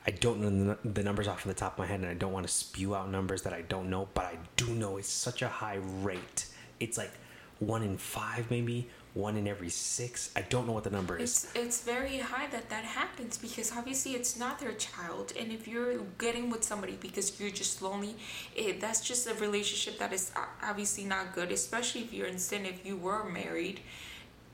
[0.07, 2.33] I don't know the numbers off of the top of my head and I don't
[2.33, 5.43] want to spew out numbers that I don't know, but I do know it's such
[5.43, 6.47] a high rate.
[6.81, 7.13] It's like
[7.59, 8.89] 1 in 5 maybe
[9.19, 10.31] one in every six.
[10.37, 11.45] I don't know what the number is.
[11.45, 15.33] It's, it's very high that that happens because obviously it's not their child.
[15.39, 18.15] And if you're getting with somebody because you're just lonely,
[18.55, 20.31] it, that's just a relationship that is
[20.63, 23.81] obviously not good, especially if you're in sin, if you were married.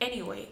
[0.01, 0.49] Anyway,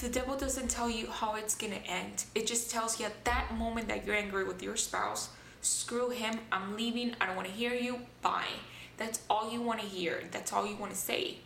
[0.00, 2.24] the devil doesn't tell you how it's going to end.
[2.36, 5.30] It just tells you at that moment that you're angry with your spouse,
[5.60, 8.54] screw him, I'm leaving, I don't want to hear you, bye.
[8.96, 10.22] That's all you want to hear.
[10.30, 11.38] That's all you want to say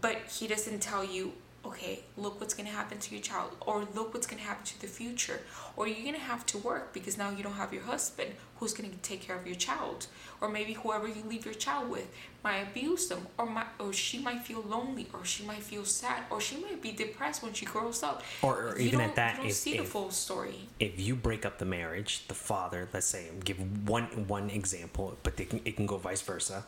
[0.00, 1.32] but he doesn't tell you
[1.66, 4.64] okay look what's going to happen to your child or look what's going to happen
[4.64, 5.40] to the future.
[5.76, 8.72] Or you're going to have to work because now you don't have your husband who's
[8.72, 10.06] going to take care of your child.
[10.40, 12.06] Or maybe whoever you leave your child with
[12.44, 16.22] might abuse them or might, or she might feel lonely or she might feel sad
[16.30, 18.22] or she might be depressed when she grows up.
[18.42, 20.68] Or, or even at that you don't if, see if, the full story.
[20.78, 25.36] if you break up the marriage the father let's say give one one example but
[25.36, 26.64] can, it can go vice versa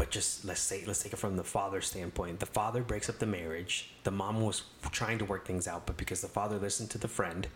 [0.00, 2.40] but just let's say let's take it from the father's standpoint.
[2.40, 3.90] The father breaks up the marriage.
[4.04, 7.06] The mom was trying to work things out but because the father listened to the
[7.06, 7.46] friend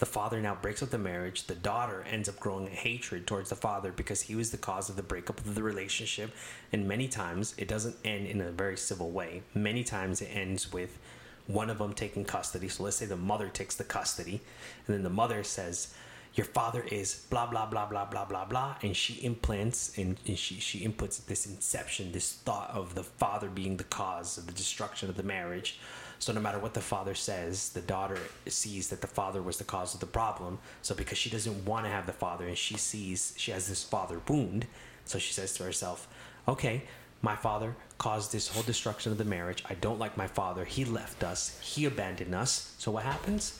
[0.00, 1.46] the father now breaks up the marriage.
[1.46, 4.96] The daughter ends up growing hatred towards the father because he was the cause of
[4.96, 6.30] the breakup of the relationship.
[6.74, 9.40] And many times it doesn't end in a very civil way.
[9.54, 10.98] Many times it ends with
[11.46, 12.68] one of them taking custody.
[12.68, 14.42] So let's say the mother takes the custody
[14.86, 15.94] and then the mother says
[16.34, 20.38] your father is blah blah blah blah blah blah blah and she implants and, and,
[20.38, 24.52] she she inputs this inception this thought of the father being the cause of the
[24.52, 25.78] destruction of the marriage.
[26.18, 29.64] So no matter what the father says the daughter sees that the father was the
[29.64, 30.58] cause of the problem.
[30.82, 33.84] So because she doesn't want to have the father and she sees she has this
[33.84, 34.66] father wound
[35.04, 36.08] so she says to herself
[36.48, 36.82] okay
[37.22, 39.64] my father caused this whole destruction of the marriage.
[39.70, 40.62] I don't like my father.
[40.66, 41.58] He left us.
[41.62, 42.74] He abandoned us.
[42.76, 43.58] So what happens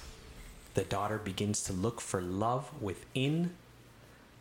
[0.74, 3.54] the daughter begins to look for love within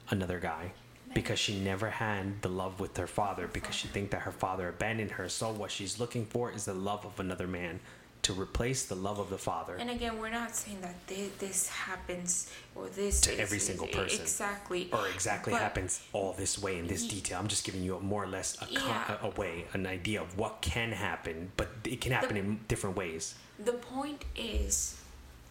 [0.09, 0.73] another guy
[1.13, 4.69] because she never had the love with her father because she think that her father
[4.69, 5.29] abandoned her.
[5.29, 7.79] So what she's looking for is the love of another man
[8.23, 10.95] to replace the love of the father and again we're not saying that
[11.39, 14.89] this happens or this to every single person exactly.
[14.93, 17.37] or exactly happens all this way in this detail.
[17.37, 19.17] I'm just giving you a more or less a, yeah.
[19.21, 22.95] a, way an idea of what can happen but it can happen the, in different
[22.95, 23.35] ways.
[23.59, 24.97] The point is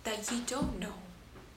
[0.04, 0.94] that you don't know.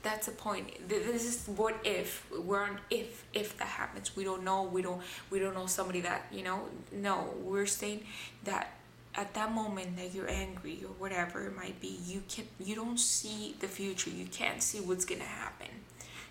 [0.04, 0.88] That's the point.
[0.88, 4.16] This is what if we're on if if that happens.
[4.16, 4.64] We don't know.
[4.64, 6.62] We don't we don't know somebody that you know.
[6.92, 8.02] No, we're saying
[8.44, 8.76] that
[9.16, 13.00] at that moment that you're angry or whatever it might be, you can you don't
[13.00, 14.12] see the future.
[14.12, 15.70] You can't see what's gonna happen.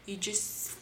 [0.06, 0.76] You just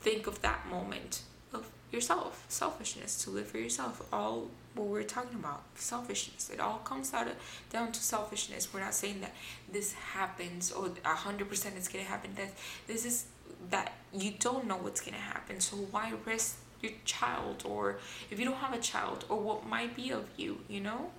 [0.00, 1.22] think of that moment
[1.54, 4.06] of yourself, selfishness, to live for yourself.
[4.12, 6.50] All what we're talking about, selfishness.
[6.50, 7.34] It all comes out of,
[7.70, 8.72] down to selfishness.
[8.72, 9.34] We're not saying that
[9.72, 12.30] this happens or a hundred percent it's gonna happen.
[12.36, 12.52] That
[12.86, 13.26] this is
[13.70, 15.60] that you don't know what's gonna happen.
[15.60, 17.98] So why risk your child or
[18.30, 21.10] if you don't have a child or what might be of you, you know?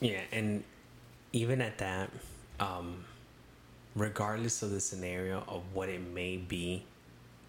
[0.00, 0.64] Yeah, and
[1.32, 2.10] even at that,
[2.58, 3.04] um,
[3.94, 6.84] regardless of the scenario of what it may be,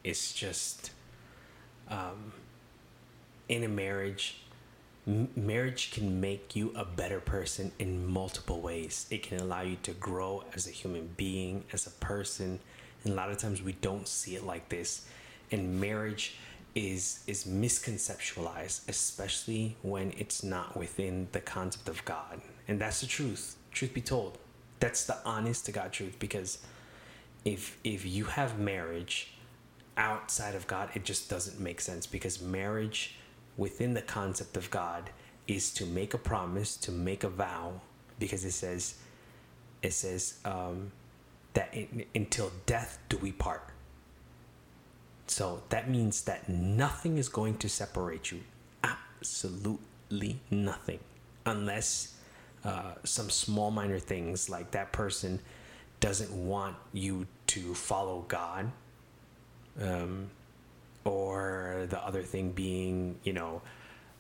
[0.04, 0.91] it's just
[1.89, 2.34] um,
[3.47, 4.40] in a marriage.
[5.06, 9.08] Marriage can make you a better person in multiple ways.
[9.10, 12.60] It can allow you to grow as a human being, as a person.
[13.04, 15.08] And a lot of times we don't see it like this.
[15.52, 16.36] And marriage
[16.76, 22.39] is is misconceptualized, especially when it's not within the concept of God.
[22.68, 23.58] And that's the truth.
[23.72, 24.38] Truth be told.
[24.80, 26.60] That's the honest to God truth because
[27.43, 29.34] if if you have marriage
[29.97, 33.16] outside of God, it just doesn't make sense because marriage
[33.62, 35.12] within the concept of God
[35.47, 37.80] is to make a promise, to make a vow,
[38.18, 38.95] because it says
[39.84, 40.91] it says um,
[41.53, 43.64] that in, until death do we part.
[45.28, 48.39] So that means that nothing is going to separate you.
[48.84, 50.99] Absolutely nothing.
[51.45, 52.16] Unless
[52.66, 55.39] uh, some small minor things like that person
[55.99, 58.72] doesn't want you to follow God.
[59.80, 60.32] Um,
[61.04, 63.62] or the other thing being, you know,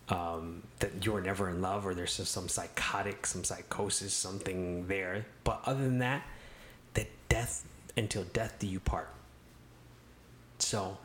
[0.09, 5.25] um, that you were never in love or there's some psychotic, some psychosis, something there.
[5.43, 6.23] But other than that,
[6.95, 7.65] that death,
[7.95, 9.09] until death do you part.
[10.59, 10.97] So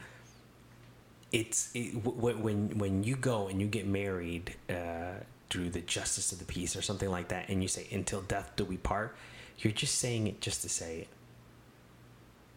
[1.33, 5.15] it's it, when when you go and you get married uh,
[5.51, 8.53] through the justice of the peace or something like that, and you say until death
[8.57, 9.17] do we part,
[9.59, 11.09] you're just saying it just to say it.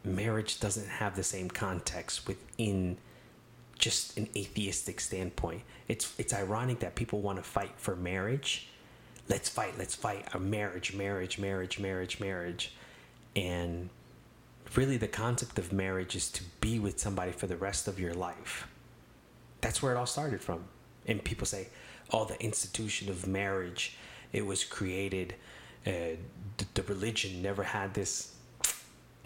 [0.03, 2.97] Marriage doesn't have the same context within
[3.79, 5.63] just an atheistic standpoint.
[5.87, 8.67] It's it's ironic that people want to fight for marriage.
[9.27, 12.73] Let's fight, let's fight a marriage, marriage, marriage, marriage, marriage.
[13.35, 13.89] And
[14.75, 18.13] really the concept of marriage is to be with somebody for the rest of your
[18.13, 18.67] life.
[19.61, 20.65] That's where it all started from.
[21.07, 21.69] And people say,
[22.11, 23.97] "Oh, the institution of marriage,
[24.33, 25.35] it was created
[25.87, 26.17] uh,
[26.57, 28.35] the, the religion never had this."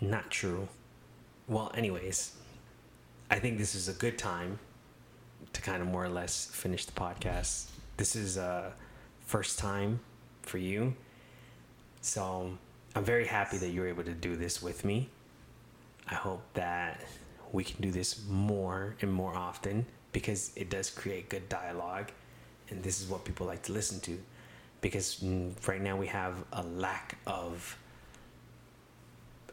[0.02, 0.68] Not true.
[1.48, 2.34] Well, anyways,
[3.30, 4.60] I think this is a good time
[5.54, 7.70] to kind of more or less finish the podcast.
[7.98, 8.72] This is a uh,
[9.26, 10.00] first time
[10.42, 10.94] for you.
[12.02, 12.58] So
[12.96, 15.10] I'm very happy that you're able to do this with me.
[16.10, 17.02] I hope that
[17.52, 22.12] we can do this more and more often because it does create good dialogue
[22.70, 24.20] and this is what people like to listen to
[24.82, 27.78] because mm, right now we have a lack of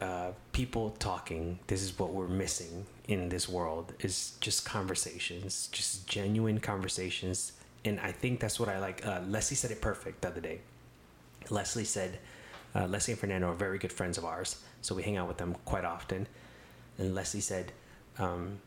[0.01, 6.07] uh, people talking this is what we're missing in this world is just conversations just
[6.07, 7.51] genuine conversations.
[7.83, 9.05] And i think that's what i like.
[9.05, 10.61] Uh, leslie said it perfect the other day.
[11.49, 12.19] Leslie said
[12.73, 15.37] uh, leslie and fernando are very good friends of ours so we hang out with
[15.37, 16.25] them quite often.
[16.97, 17.73] And leslie said
[18.17, 18.59] um,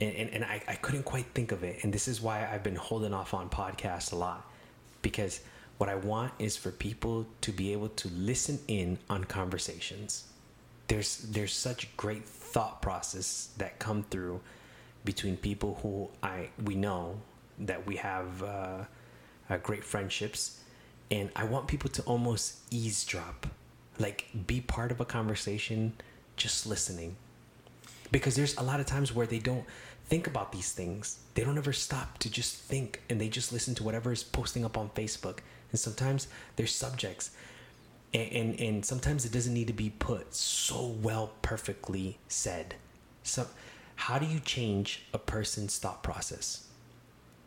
[0.00, 1.82] and, and, and I, I couldn't quite think of it.
[1.82, 4.50] And this is why i've been holding off on podcasts a lot.
[5.02, 5.40] Because
[5.76, 10.24] what i want is for people to be able to listen in on conversations
[10.88, 14.40] there's there's such great thought process that come through
[15.04, 17.20] between people who I we know
[17.58, 18.84] that we have uh,
[19.48, 20.60] uh, great friendships,
[21.10, 23.46] and I want people to almost eavesdrop,
[23.98, 25.94] like be part of a conversation,
[26.36, 27.16] just listening,
[28.12, 29.64] because there's a lot of times where they don't
[30.06, 31.18] think about these things.
[31.34, 34.64] They don't ever stop to just think, and they just listen to whatever is posting
[34.64, 35.38] up on Facebook.
[35.72, 37.30] And sometimes there's subjects
[38.16, 42.74] and, and, and sometimes it doesn't need to be put so well perfectly said.
[43.22, 43.46] So
[43.96, 46.66] how do you change a person's thought process?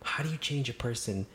[0.04, 1.26] How do you change a person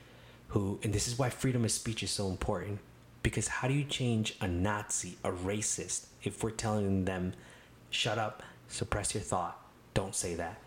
[0.48, 2.78] who and this is why freedom of speech is so important
[3.22, 7.32] because how do you change a nazi a racist if we're telling them
[7.90, 9.60] shut up suppress your thought
[9.94, 10.60] don't say that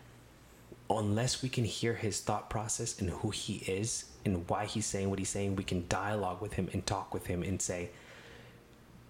[0.89, 5.09] unless we can hear his thought process and who he is and why he's saying
[5.09, 7.89] what he's saying we can dialogue with him and talk with him and say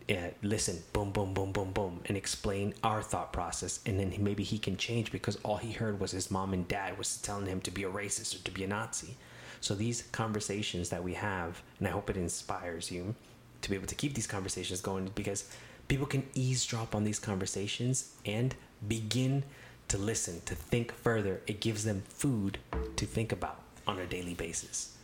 [0.08, 3.82] yeah, listen, boom, boom, boom, boom, boom, and explain our thought process.
[3.86, 6.98] And then maybe he can change because all he heard was his mom and dad
[6.98, 9.18] was telling him to be a racist or to be a Nazi.
[9.60, 13.16] So these conversations that we have, and I hope it inspires you
[13.62, 15.50] to be able to keep these conversations going because
[15.90, 18.56] people can eavesdrop on these conversations and
[18.88, 19.44] begin
[19.90, 21.42] to listen, to think further.
[21.48, 22.60] It gives them food
[22.96, 24.96] to think about on a daily basis.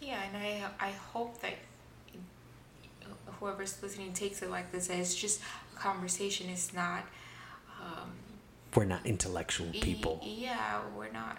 [0.00, 1.54] Yeah, and I I hope that
[3.40, 4.88] whoever's listening takes it like this.
[4.88, 5.40] It's just
[5.74, 6.48] a conversation.
[6.50, 7.04] It's not
[7.80, 8.12] um,
[8.74, 10.20] We're not intellectual E- people.
[10.22, 11.38] Yeah, we're not.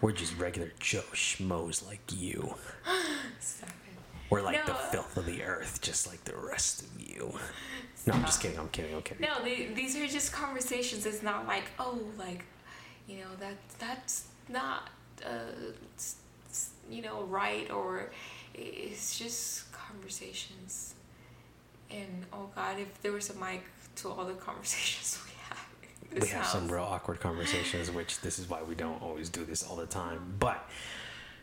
[0.00, 2.54] We're just regular Joe schmoes like you.
[4.30, 7.32] We're like the filth of the earth, just like the rest of you.
[8.06, 8.58] No, I'm just kidding.
[8.58, 8.94] I'm kidding.
[8.94, 9.26] I'm kidding.
[9.26, 11.06] No, they, these are just conversations.
[11.06, 12.44] It's not like oh, like,
[13.06, 14.90] you know that that's not
[15.24, 15.72] uh,
[16.90, 18.10] you know right or
[18.54, 20.94] it's just conversations.
[21.90, 23.62] And oh God, if there was a mic
[23.96, 28.48] to all the conversations we have, we have some real awkward conversations, which this is
[28.48, 30.34] why we don't always do this all the time.
[30.38, 30.68] But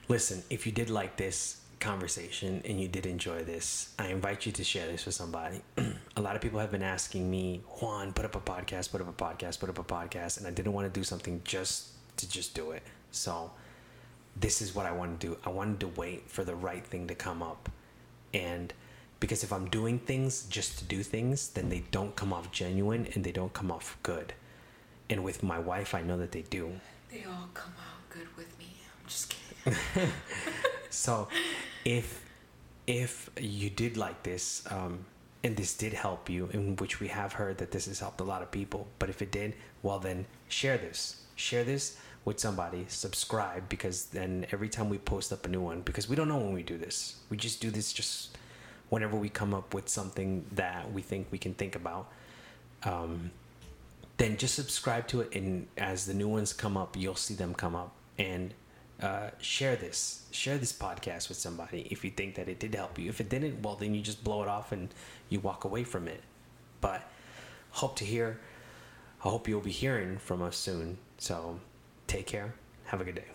[0.07, 4.51] listen, if you did like this conversation and you did enjoy this, I invite you
[4.53, 5.61] to share this with somebody.
[6.17, 9.09] a lot of people have been asking me, Juan, put up a podcast, put up
[9.09, 12.29] a podcast, put up a podcast, and I didn't want to do something just to
[12.29, 12.83] just do it.
[13.11, 13.51] So
[14.35, 15.37] this is what I want to do.
[15.45, 17.69] I wanted to wait for the right thing to come up.
[18.33, 18.73] And
[19.25, 23.07] because if I'm doing things just to do things, then they don't come off genuine
[23.15, 24.33] and they don't come off good.
[25.09, 26.79] And with my wife, I know that they do.
[27.11, 28.67] They all come out good with me.
[28.83, 29.79] I'm just kidding.
[30.91, 31.27] So
[31.85, 32.23] if
[32.85, 34.99] if you did like this, um,
[35.43, 38.23] and this did help you, in which we have heard that this has helped a
[38.23, 41.23] lot of people, but if it did, well then share this.
[41.35, 45.81] Share this with somebody, subscribe because then every time we post up a new one,
[45.81, 47.15] because we don't know when we do this.
[47.31, 48.37] We just do this just
[48.89, 52.11] whenever we come up with something that we think we can think about.
[52.83, 53.31] Um,
[54.17, 57.53] then just subscribe to it and as the new ones come up you'll see them
[57.53, 57.93] come up.
[58.17, 58.53] And
[59.01, 62.97] uh, share this share this podcast with somebody if you think that it did help
[62.97, 63.09] you.
[63.09, 64.93] If it didn't well then you just blow it off and
[65.29, 66.21] you walk away from it.
[66.81, 67.09] But
[67.71, 68.39] hope to hear
[69.23, 70.97] i hope you'll be hearing from us soon.
[71.17, 71.59] So
[72.07, 72.53] take care.
[72.85, 73.34] Have a good day